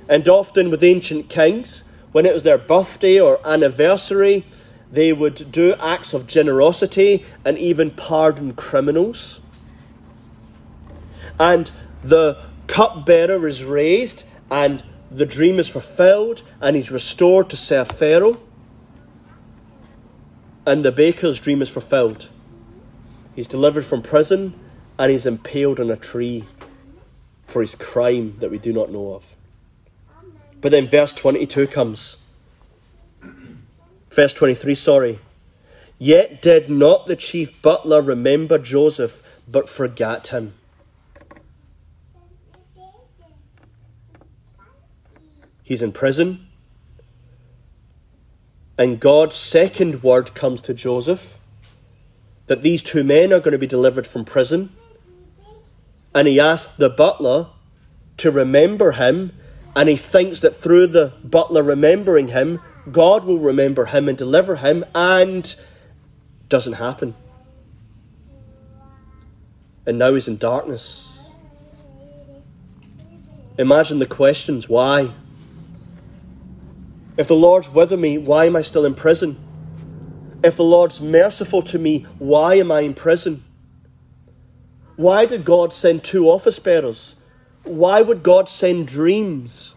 And 0.08 0.28
often 0.28 0.70
with 0.70 0.84
ancient 0.84 1.28
kings, 1.28 1.84
when 2.12 2.26
it 2.26 2.32
was 2.32 2.44
their 2.44 2.58
birthday 2.58 3.20
or 3.20 3.40
anniversary, 3.44 4.44
they 4.90 5.12
would 5.12 5.50
do 5.50 5.74
acts 5.74 6.14
of 6.14 6.26
generosity 6.26 7.24
and 7.44 7.58
even 7.58 7.90
pardon 7.90 8.52
criminals. 8.54 9.40
And 11.38 11.70
the 12.04 12.40
cupbearer 12.68 13.46
is 13.48 13.64
raised, 13.64 14.24
and 14.50 14.82
the 15.10 15.26
dream 15.26 15.58
is 15.58 15.68
fulfilled 15.68 16.42
and 16.60 16.76
he's 16.76 16.90
restored 16.90 17.48
to 17.50 17.56
serve 17.56 17.88
Pharaoh. 17.88 18.40
And 20.66 20.84
the 20.84 20.90
baker's 20.90 21.38
dream 21.38 21.62
is 21.62 21.68
fulfilled. 21.68 22.28
He's 23.36 23.46
delivered 23.46 23.84
from 23.84 24.02
prison 24.02 24.58
and 24.98 25.12
he's 25.12 25.26
impaled 25.26 25.78
on 25.78 25.90
a 25.90 25.96
tree 25.96 26.44
for 27.46 27.60
his 27.60 27.74
crime 27.74 28.36
that 28.40 28.50
we 28.50 28.58
do 28.58 28.72
not 28.72 28.90
know 28.90 29.14
of. 29.14 29.36
But 30.60 30.72
then 30.72 30.88
verse 30.88 31.12
22 31.12 31.68
comes. 31.68 32.16
Verse 34.10 34.32
23, 34.32 34.74
sorry. 34.74 35.18
Yet 35.98 36.42
did 36.42 36.68
not 36.68 37.06
the 37.06 37.16
chief 37.16 37.62
butler 37.62 38.02
remember 38.02 38.58
Joseph, 38.58 39.40
but 39.46 39.68
forgot 39.68 40.28
him. 40.28 40.54
He's 45.62 45.82
in 45.82 45.92
prison. 45.92 46.45
And 48.78 49.00
God's 49.00 49.36
second 49.36 50.02
word 50.02 50.34
comes 50.34 50.60
to 50.62 50.74
Joseph 50.74 51.38
that 52.46 52.62
these 52.62 52.82
two 52.82 53.02
men 53.02 53.32
are 53.32 53.40
going 53.40 53.52
to 53.52 53.58
be 53.58 53.66
delivered 53.66 54.06
from 54.06 54.24
prison. 54.24 54.70
And 56.14 56.28
he 56.28 56.38
asked 56.38 56.78
the 56.78 56.90
butler 56.90 57.48
to 58.18 58.30
remember 58.30 58.92
him. 58.92 59.32
And 59.74 59.88
he 59.88 59.96
thinks 59.96 60.40
that 60.40 60.54
through 60.54 60.88
the 60.88 61.12
butler 61.24 61.62
remembering 61.62 62.28
him, 62.28 62.60
God 62.90 63.24
will 63.24 63.38
remember 63.38 63.86
him 63.86 64.08
and 64.08 64.16
deliver 64.16 64.56
him. 64.56 64.84
And 64.94 65.54
doesn't 66.48 66.74
happen. 66.74 67.14
And 69.86 69.98
now 69.98 70.14
he's 70.14 70.28
in 70.28 70.36
darkness. 70.36 71.08
Imagine 73.58 73.98
the 73.98 74.06
questions 74.06 74.68
why? 74.68 75.12
If 77.16 77.28
the 77.28 77.34
Lord's 77.34 77.70
with 77.70 77.92
me, 77.92 78.18
why 78.18 78.44
am 78.44 78.56
I 78.56 78.62
still 78.62 78.84
in 78.84 78.94
prison? 78.94 79.38
If 80.44 80.56
the 80.56 80.64
Lord's 80.64 81.00
merciful 81.00 81.62
to 81.62 81.78
me, 81.78 82.02
why 82.18 82.56
am 82.56 82.70
I 82.70 82.80
in 82.80 82.92
prison? 82.92 83.42
Why 84.96 85.24
did 85.24 85.44
God 85.44 85.72
send 85.72 86.04
two 86.04 86.28
office 86.28 86.58
bearers? 86.58 87.16
Why 87.64 88.02
would 88.02 88.22
God 88.22 88.48
send 88.48 88.86
dreams? 88.86 89.74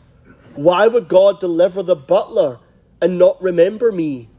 Why 0.56 0.88
would 0.88 1.08
God 1.08 1.40
deliver 1.40 1.82
the 1.82 1.96
butler 1.96 2.60
and 3.02 3.18
not 3.18 3.42
remember 3.42 3.92
me? 3.92 4.30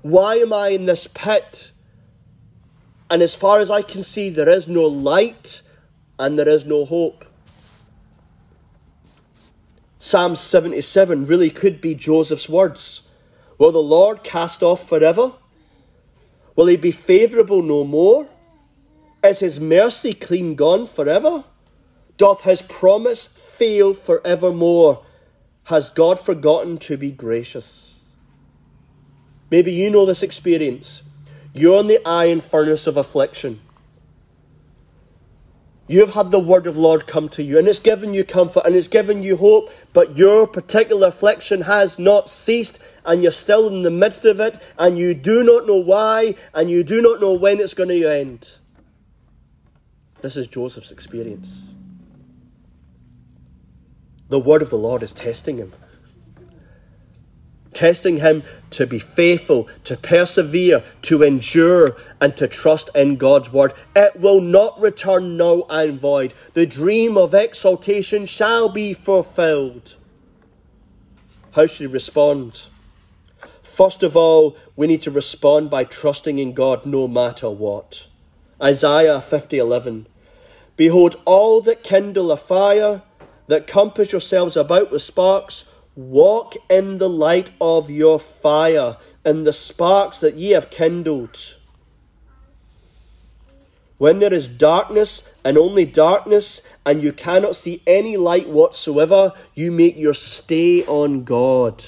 Why 0.00 0.36
am 0.36 0.52
I 0.54 0.68
in 0.68 0.86
this 0.86 1.06
pit? 1.06 1.72
And 3.10 3.20
as 3.20 3.34
far 3.34 3.58
as 3.58 3.70
I 3.70 3.82
can 3.82 4.02
see, 4.02 4.30
there 4.30 4.48
is 4.48 4.66
no 4.66 4.86
light 4.86 5.60
and 6.18 6.38
there 6.38 6.48
is 6.48 6.64
no 6.64 6.86
hope. 6.86 7.25
Psalm 10.06 10.36
77 10.36 11.26
really 11.26 11.50
could 11.50 11.80
be 11.80 11.92
Joseph's 11.92 12.48
words. 12.48 13.08
Will 13.58 13.72
the 13.72 13.82
Lord 13.82 14.22
cast 14.22 14.62
off 14.62 14.88
forever? 14.88 15.32
Will 16.54 16.66
he 16.66 16.76
be 16.76 16.92
favourable 16.92 17.60
no 17.60 17.82
more? 17.82 18.28
Is 19.24 19.40
his 19.40 19.58
mercy 19.58 20.14
clean 20.14 20.54
gone 20.54 20.86
forever? 20.86 21.42
Doth 22.18 22.42
his 22.42 22.62
promise 22.62 23.26
fail 23.26 23.94
forevermore? 23.94 25.04
Has 25.64 25.88
God 25.88 26.20
forgotten 26.20 26.78
to 26.86 26.96
be 26.96 27.10
gracious? 27.10 27.98
Maybe 29.50 29.72
you 29.72 29.90
know 29.90 30.06
this 30.06 30.22
experience. 30.22 31.02
You're 31.52 31.80
in 31.80 31.88
the 31.88 31.98
iron 32.06 32.42
furnace 32.42 32.86
of 32.86 32.96
affliction. 32.96 33.60
You've 35.88 36.14
had 36.14 36.32
the 36.32 36.40
word 36.40 36.66
of 36.66 36.76
Lord 36.76 37.06
come 37.06 37.28
to 37.30 37.42
you, 37.42 37.58
and 37.58 37.68
it's 37.68 37.78
given 37.78 38.12
you 38.12 38.24
comfort 38.24 38.62
and 38.64 38.74
it's 38.74 38.88
given 38.88 39.22
you 39.22 39.36
hope, 39.36 39.70
but 39.92 40.16
your 40.16 40.46
particular 40.46 41.08
affliction 41.08 41.60
has 41.62 41.98
not 41.98 42.28
ceased, 42.28 42.82
and 43.04 43.22
you're 43.22 43.30
still 43.30 43.68
in 43.68 43.82
the 43.82 43.90
midst 43.90 44.24
of 44.24 44.40
it, 44.40 44.60
and 44.78 44.98
you 44.98 45.14
do 45.14 45.44
not 45.44 45.66
know 45.66 45.76
why, 45.76 46.34
and 46.54 46.68
you 46.68 46.82
do 46.82 47.00
not 47.00 47.20
know 47.20 47.34
when 47.34 47.60
it's 47.60 47.74
going 47.74 47.88
to 47.88 48.04
end. 48.04 48.56
This 50.22 50.36
is 50.36 50.48
Joseph's 50.48 50.90
experience. 50.90 51.48
The 54.28 54.40
word 54.40 54.62
of 54.62 54.70
the 54.70 54.78
Lord 54.78 55.04
is 55.04 55.12
testing 55.12 55.58
him 55.58 55.72
testing 57.76 58.18
him 58.18 58.42
to 58.70 58.86
be 58.86 58.98
faithful, 58.98 59.68
to 59.84 59.96
persevere, 59.96 60.82
to 61.02 61.22
endure, 61.22 61.96
and 62.20 62.36
to 62.36 62.48
trust 62.48 62.88
in 62.96 63.16
God's 63.16 63.52
word. 63.52 63.72
It 63.94 64.16
will 64.16 64.40
not 64.40 64.80
return 64.80 65.36
null 65.36 65.66
and 65.70 66.00
void. 66.00 66.32
The 66.54 66.66
dream 66.66 67.16
of 67.16 67.34
exaltation 67.34 68.26
shall 68.26 68.68
be 68.68 68.94
fulfilled. 68.94 69.94
How 71.52 71.66
should 71.66 71.86
we 71.88 71.92
respond? 71.92 72.62
First 73.62 74.02
of 74.02 74.16
all, 74.16 74.56
we 74.74 74.86
need 74.86 75.02
to 75.02 75.10
respond 75.10 75.70
by 75.70 75.84
trusting 75.84 76.38
in 76.38 76.54
God 76.54 76.86
no 76.86 77.06
matter 77.06 77.50
what. 77.50 78.06
Isaiah 78.60 79.20
50:11 79.20 80.06
Behold 80.76 81.16
all 81.26 81.60
that 81.62 81.82
kindle 81.82 82.32
a 82.32 82.36
fire 82.38 83.02
that 83.48 83.66
compass 83.66 84.12
yourselves 84.12 84.56
about 84.56 84.90
with 84.90 85.02
sparks 85.02 85.64
Walk 85.96 86.56
in 86.68 86.98
the 86.98 87.08
light 87.08 87.50
of 87.60 87.90
your 87.90 88.20
fire, 88.20 88.98
and 89.24 89.46
the 89.46 89.52
sparks 89.52 90.20
that 90.20 90.34
ye 90.34 90.50
have 90.50 90.70
kindled. 90.70 91.56
When 93.98 94.18
there 94.18 94.34
is 94.34 94.46
darkness 94.46 95.28
and 95.42 95.56
only 95.56 95.86
darkness, 95.86 96.60
and 96.84 97.02
you 97.02 97.12
cannot 97.12 97.56
see 97.56 97.82
any 97.86 98.18
light 98.18 98.46
whatsoever, 98.46 99.32
you 99.54 99.72
make 99.72 99.96
your 99.96 100.12
stay 100.12 100.84
on 100.84 101.24
God. 101.24 101.82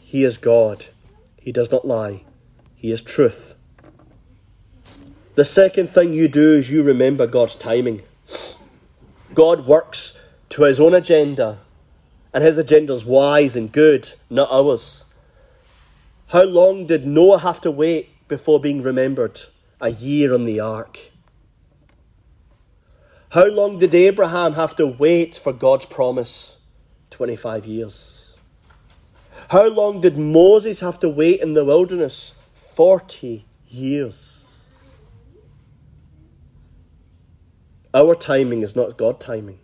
He 0.00 0.24
is 0.24 0.36
God. 0.36 0.86
He 1.40 1.52
does 1.52 1.70
not 1.70 1.86
lie. 1.86 2.24
He 2.74 2.90
is 2.90 3.00
truth. 3.00 3.54
The 5.36 5.44
second 5.44 5.88
thing 5.88 6.12
you 6.12 6.28
do 6.28 6.54
is 6.54 6.70
you 6.70 6.82
remember 6.82 7.26
God's 7.26 7.54
timing. 7.54 8.02
God 9.32 9.64
works 9.64 10.18
to 10.52 10.64
his 10.64 10.78
own 10.78 10.92
agenda, 10.92 11.60
and 12.34 12.44
his 12.44 12.58
agenda 12.58 12.92
is 12.92 13.06
wise 13.06 13.56
and 13.56 13.72
good, 13.72 14.12
not 14.28 14.50
ours. 14.52 15.06
How 16.28 16.42
long 16.42 16.86
did 16.86 17.06
Noah 17.06 17.38
have 17.38 17.62
to 17.62 17.70
wait 17.70 18.10
before 18.28 18.60
being 18.60 18.82
remembered? 18.82 19.40
A 19.80 19.88
year 19.88 20.34
on 20.34 20.44
the 20.44 20.60
ark. 20.60 20.98
How 23.30 23.46
long 23.46 23.78
did 23.78 23.94
Abraham 23.94 24.52
have 24.52 24.76
to 24.76 24.86
wait 24.86 25.36
for 25.36 25.54
God's 25.54 25.86
promise? 25.86 26.58
25 27.08 27.64
years. 27.64 28.34
How 29.48 29.68
long 29.68 30.02
did 30.02 30.18
Moses 30.18 30.80
have 30.80 31.00
to 31.00 31.08
wait 31.08 31.40
in 31.40 31.54
the 31.54 31.64
wilderness? 31.64 32.34
40 32.54 33.46
years. 33.68 34.46
Our 37.94 38.14
timing 38.14 38.60
is 38.60 38.76
not 38.76 38.98
God 38.98 39.18
timing 39.18 39.58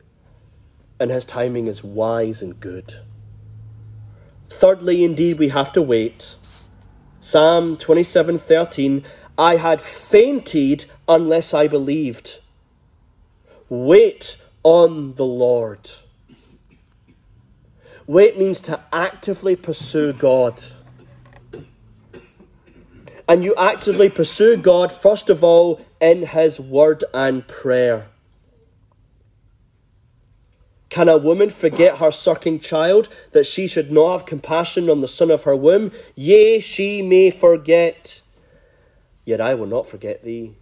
and 1.01 1.11
his 1.11 1.25
timing 1.25 1.67
is 1.67 1.85
wise 1.85 2.43
and 2.43 2.59
good. 2.61 2.95
Thirdly, 4.49 5.05
indeed, 5.05 5.39
we 5.39 5.49
have 5.49 5.73
to 5.73 5.83
wait. 5.83 6.35
Psalm 7.21 7.77
27:13 7.77 9.05
I 9.37 9.57
had 9.57 9.81
fainted 9.81 10.87
unless 11.07 11.55
I 11.55 11.69
believed. 11.69 12.41
Wait 13.69 14.43
on 14.65 15.15
the 15.15 15.27
Lord. 15.27 15.91
Wait 18.07 18.39
means 18.39 18.61
to 18.63 18.81
actively 18.93 19.55
pursue 19.55 20.13
God. 20.13 20.61
And 23.29 23.45
you 23.45 23.55
actively 23.57 24.09
pursue 24.09 24.57
God, 24.57 24.91
first 24.91 25.29
of 25.29 25.45
all, 25.45 25.83
in 26.01 26.27
His 26.27 26.59
Word 26.59 27.05
and 27.13 27.47
prayer. 27.47 28.07
Can 30.91 31.09
a 31.09 31.19
woman 31.19 31.51
forget 31.51 31.99
her 31.99 32.11
sucking 32.11 32.61
child, 32.61 33.09
that 33.33 33.45
she 33.45 33.69
should 33.69 33.91
not 33.91 34.13
have 34.13 34.27
compassion 34.27 34.89
on 34.89 35.01
the 35.01 35.09
son 35.09 35.31
of 35.31 35.43
her 35.43 35.55
womb? 35.55 35.93
Yea, 36.15 36.61
she 36.61 37.03
may 37.03 37.31
forget, 37.31 38.21
yet 39.25 39.41
I 39.41 39.55
will 39.55 39.67
not 39.67 39.87
forget 39.87 40.25
thee. 40.25 40.55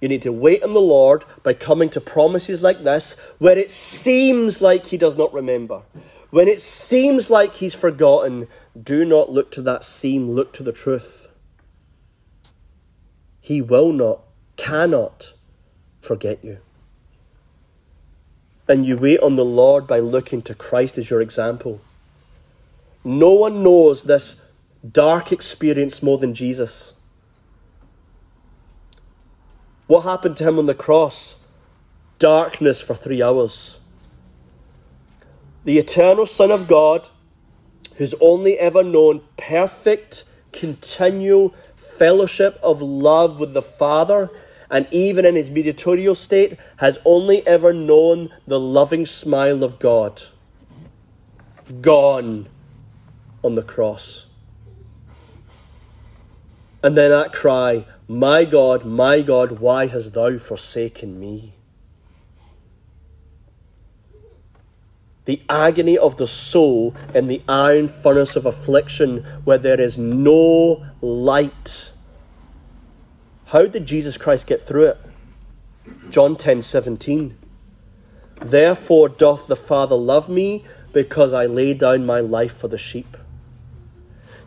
You 0.00 0.08
need 0.08 0.22
to 0.22 0.32
wait 0.32 0.62
on 0.62 0.72
the 0.72 0.80
Lord 0.80 1.24
by 1.42 1.54
coming 1.54 1.88
to 1.90 2.00
promises 2.00 2.62
like 2.62 2.84
this, 2.84 3.18
where 3.38 3.58
it 3.58 3.72
seems 3.72 4.60
like 4.60 4.86
He 4.86 4.96
does 4.96 5.16
not 5.16 5.32
remember. 5.32 5.82
When 6.30 6.46
it 6.46 6.60
seems 6.60 7.28
like 7.28 7.54
He's 7.54 7.74
forgotten, 7.74 8.46
do 8.80 9.04
not 9.04 9.30
look 9.30 9.50
to 9.52 9.62
that 9.62 9.82
seem, 9.82 10.30
look 10.30 10.52
to 10.54 10.62
the 10.62 10.72
truth. 10.72 11.28
He 13.40 13.60
will 13.60 13.92
not, 13.92 14.20
cannot 14.56 15.32
forget 16.00 16.44
you 16.44 16.58
and 18.68 18.84
you 18.84 18.96
wait 18.96 19.20
on 19.20 19.36
the 19.36 19.44
Lord 19.44 19.86
by 19.86 20.00
looking 20.00 20.42
to 20.42 20.54
Christ 20.54 20.98
as 20.98 21.10
your 21.10 21.20
example. 21.20 21.80
No 23.04 23.30
one 23.30 23.62
knows 23.62 24.02
this 24.02 24.42
dark 24.90 25.30
experience 25.32 26.02
more 26.02 26.18
than 26.18 26.34
Jesus. 26.34 26.92
What 29.86 30.00
happened 30.00 30.36
to 30.38 30.48
him 30.48 30.58
on 30.58 30.66
the 30.66 30.74
cross? 30.74 31.36
Darkness 32.18 32.80
for 32.80 32.94
three 32.94 33.22
hours. 33.22 33.78
The 35.64 35.78
eternal 35.78 36.26
Son 36.26 36.50
of 36.50 36.66
God, 36.66 37.08
who's 37.96 38.14
only 38.20 38.58
ever 38.58 38.82
known 38.82 39.20
perfect, 39.36 40.24
continual 40.52 41.54
fellowship 41.76 42.58
of 42.62 42.82
love 42.82 43.38
with 43.38 43.54
the 43.54 43.62
Father 43.62 44.30
and 44.70 44.86
even 44.90 45.24
in 45.24 45.36
his 45.36 45.50
mediatorial 45.50 46.14
state, 46.14 46.58
has 46.78 46.98
only 47.04 47.46
ever 47.46 47.72
known 47.72 48.30
the 48.46 48.60
loving 48.60 49.06
smile 49.06 49.62
of 49.62 49.78
God. 49.78 50.22
Gone 51.80 52.48
on 53.42 53.54
the 53.54 53.62
cross. 53.62 54.26
And 56.82 56.96
then 56.96 57.10
that 57.10 57.32
cry, 57.32 57.84
My 58.08 58.44
God, 58.44 58.84
my 58.84 59.20
God, 59.20 59.58
why 59.60 59.86
hast 59.86 60.12
thou 60.14 60.38
forsaken 60.38 61.18
me? 61.18 61.54
The 65.24 65.42
agony 65.48 65.98
of 65.98 66.16
the 66.18 66.28
soul 66.28 66.94
in 67.12 67.26
the 67.26 67.42
iron 67.48 67.88
furnace 67.88 68.36
of 68.36 68.46
affliction 68.46 69.24
where 69.44 69.58
there 69.58 69.80
is 69.80 69.98
no 69.98 70.86
light 71.00 71.90
how 73.46 73.66
did 73.66 73.86
Jesus 73.86 74.16
Christ 74.16 74.46
get 74.46 74.62
through 74.62 74.86
it? 74.86 74.98
John 76.10 76.36
10 76.36 76.62
17. 76.62 77.36
Therefore 78.40 79.08
doth 79.08 79.46
the 79.46 79.56
Father 79.56 79.96
love 79.96 80.28
me, 80.28 80.64
because 80.92 81.32
I 81.32 81.46
lay 81.46 81.74
down 81.74 82.06
my 82.06 82.20
life 82.20 82.56
for 82.56 82.68
the 82.68 82.78
sheep. 82.78 83.16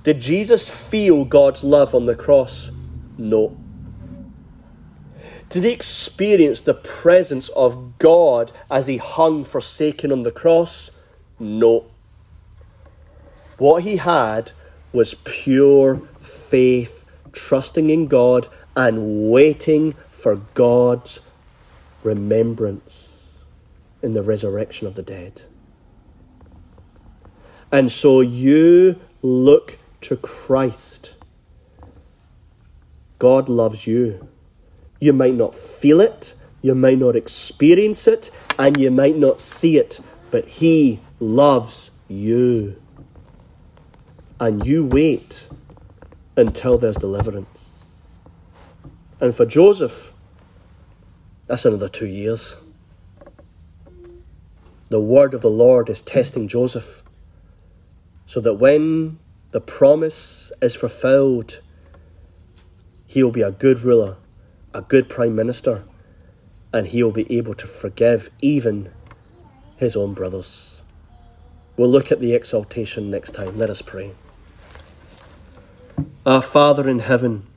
Did 0.03 0.19
Jesus 0.19 0.67
feel 0.67 1.23
God's 1.23 1.63
love 1.63 1.93
on 1.93 2.07
the 2.07 2.15
cross? 2.15 2.71
No. 3.17 3.55
Did 5.49 5.63
he 5.63 5.71
experience 5.71 6.61
the 6.61 6.73
presence 6.73 7.49
of 7.49 7.97
God 7.99 8.51
as 8.69 8.87
he 8.87 8.97
hung 8.97 9.45
forsaken 9.45 10.11
on 10.11 10.23
the 10.23 10.31
cross? 10.31 10.91
No. 11.39 11.85
What 13.57 13.83
he 13.83 13.97
had 13.97 14.51
was 14.91 15.13
pure 15.13 16.01
faith, 16.21 17.05
trusting 17.31 17.89
in 17.89 18.07
God 18.07 18.47
and 18.79 19.29
waiting 19.29 19.91
for 20.09 20.37
God's 20.53 21.19
remembrance 22.01 23.09
in 24.01 24.13
the 24.13 24.23
resurrection 24.23 24.87
of 24.87 24.95
the 24.95 25.03
dead. 25.03 25.41
And 27.73 27.91
so 27.91 28.21
you 28.21 28.97
look 29.21 29.77
to 29.99 30.15
Christ. 30.15 31.15
God 33.19 33.49
loves 33.49 33.85
you. 33.85 34.25
You 35.01 35.11
might 35.11 35.35
not 35.35 35.55
feel 35.55 35.99
it, 35.99 36.33
you 36.61 36.73
might 36.73 36.99
not 36.99 37.17
experience 37.17 38.07
it, 38.07 38.31
and 38.57 38.79
you 38.79 38.91
might 38.91 39.17
not 39.17 39.41
see 39.41 39.77
it, 39.77 39.99
but 40.31 40.47
He 40.47 41.01
loves 41.19 41.91
you. 42.07 42.81
And 44.39 44.65
you 44.65 44.85
wait 44.85 45.49
until 46.37 46.77
there's 46.77 46.95
deliverance. 46.95 47.58
And 49.21 49.35
for 49.35 49.45
Joseph, 49.45 50.13
that's 51.47 51.65
another 51.65 51.89
two 51.89 52.07
years. 52.07 52.57
The 54.89 55.01
word 55.01 55.33
of 55.33 55.41
the 55.41 55.49
Lord 55.49 55.89
is 55.89 56.01
testing 56.01 56.47
Joseph. 56.47 57.03
so 58.29 58.39
that 58.39 58.53
when 58.53 59.17
the 59.51 59.59
promise 59.59 60.51
is 60.61 60.75
fulfilled, 60.75 61.59
he 63.07 63.23
will 63.23 63.31
be 63.31 63.41
a 63.41 63.49
good 63.49 63.81
ruler, 63.81 64.17
a 64.71 64.83
good 64.83 65.09
prime 65.09 65.35
minister, 65.35 65.83
and 66.71 66.85
he 66.85 67.01
will 67.01 67.11
be 67.11 67.25
able 67.35 67.55
to 67.55 67.65
forgive 67.65 68.29
even 68.39 68.91
his 69.77 69.95
own 69.95 70.13
brothers. 70.13 70.81
We'll 71.75 71.89
look 71.89 72.11
at 72.11 72.19
the 72.19 72.35
exaltation 72.35 73.09
next 73.09 73.31
time. 73.31 73.57
Let 73.57 73.71
us 73.71 73.81
pray. 73.81 74.11
Our 76.23 76.43
Father 76.43 76.87
in 76.87 76.99
heaven, 76.99 77.47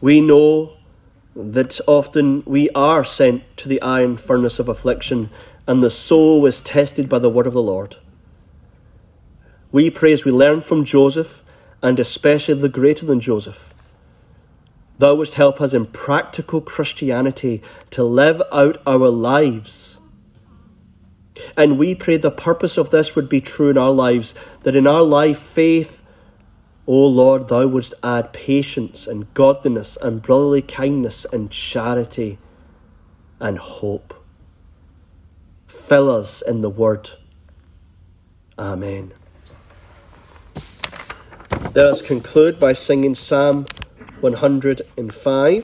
we 0.00 0.20
know 0.20 0.72
that 1.34 1.80
often 1.86 2.42
we 2.46 2.68
are 2.70 3.04
sent 3.04 3.56
to 3.58 3.68
the 3.68 3.80
iron 3.82 4.16
furnace 4.16 4.58
of 4.58 4.68
affliction, 4.68 5.30
and 5.66 5.82
the 5.82 5.90
soul 5.90 6.44
is 6.46 6.62
tested 6.62 7.08
by 7.08 7.18
the 7.18 7.30
word 7.30 7.46
of 7.46 7.52
the 7.52 7.62
Lord. 7.62 7.96
We 9.72 9.90
pray 9.90 10.12
as 10.12 10.24
we 10.24 10.32
learn 10.32 10.62
from 10.62 10.84
Joseph, 10.84 11.42
and 11.82 11.98
especially 12.00 12.54
the 12.54 12.68
greater 12.68 13.06
than 13.06 13.20
Joseph. 13.20 13.72
Thou 14.98 15.14
wouldst 15.14 15.34
help 15.34 15.60
us 15.60 15.72
in 15.72 15.86
practical 15.86 16.60
Christianity 16.60 17.62
to 17.90 18.04
live 18.04 18.42
out 18.52 18.82
our 18.86 19.08
lives. 19.08 19.96
And 21.56 21.78
we 21.78 21.94
pray 21.94 22.18
the 22.18 22.30
purpose 22.30 22.76
of 22.76 22.90
this 22.90 23.14
would 23.14 23.28
be 23.28 23.40
true 23.40 23.70
in 23.70 23.78
our 23.78 23.92
lives, 23.92 24.34
that 24.64 24.76
in 24.76 24.86
our 24.86 25.02
life, 25.02 25.38
faith, 25.38 25.99
O 26.92 27.06
Lord, 27.06 27.46
thou 27.46 27.68
wouldst 27.68 27.94
add 28.02 28.32
patience 28.32 29.06
and 29.06 29.32
godliness 29.32 29.96
and 30.02 30.20
brotherly 30.20 30.60
kindness 30.60 31.24
and 31.32 31.48
charity 31.48 32.36
and 33.38 33.58
hope. 33.58 34.12
Fill 35.68 36.10
us 36.10 36.42
in 36.42 36.62
the 36.62 36.68
word. 36.68 37.10
Amen. 38.58 39.12
Let 41.76 41.86
us 41.86 42.02
conclude 42.02 42.58
by 42.58 42.72
singing 42.72 43.14
Psalm 43.14 43.66
105. 44.20 45.58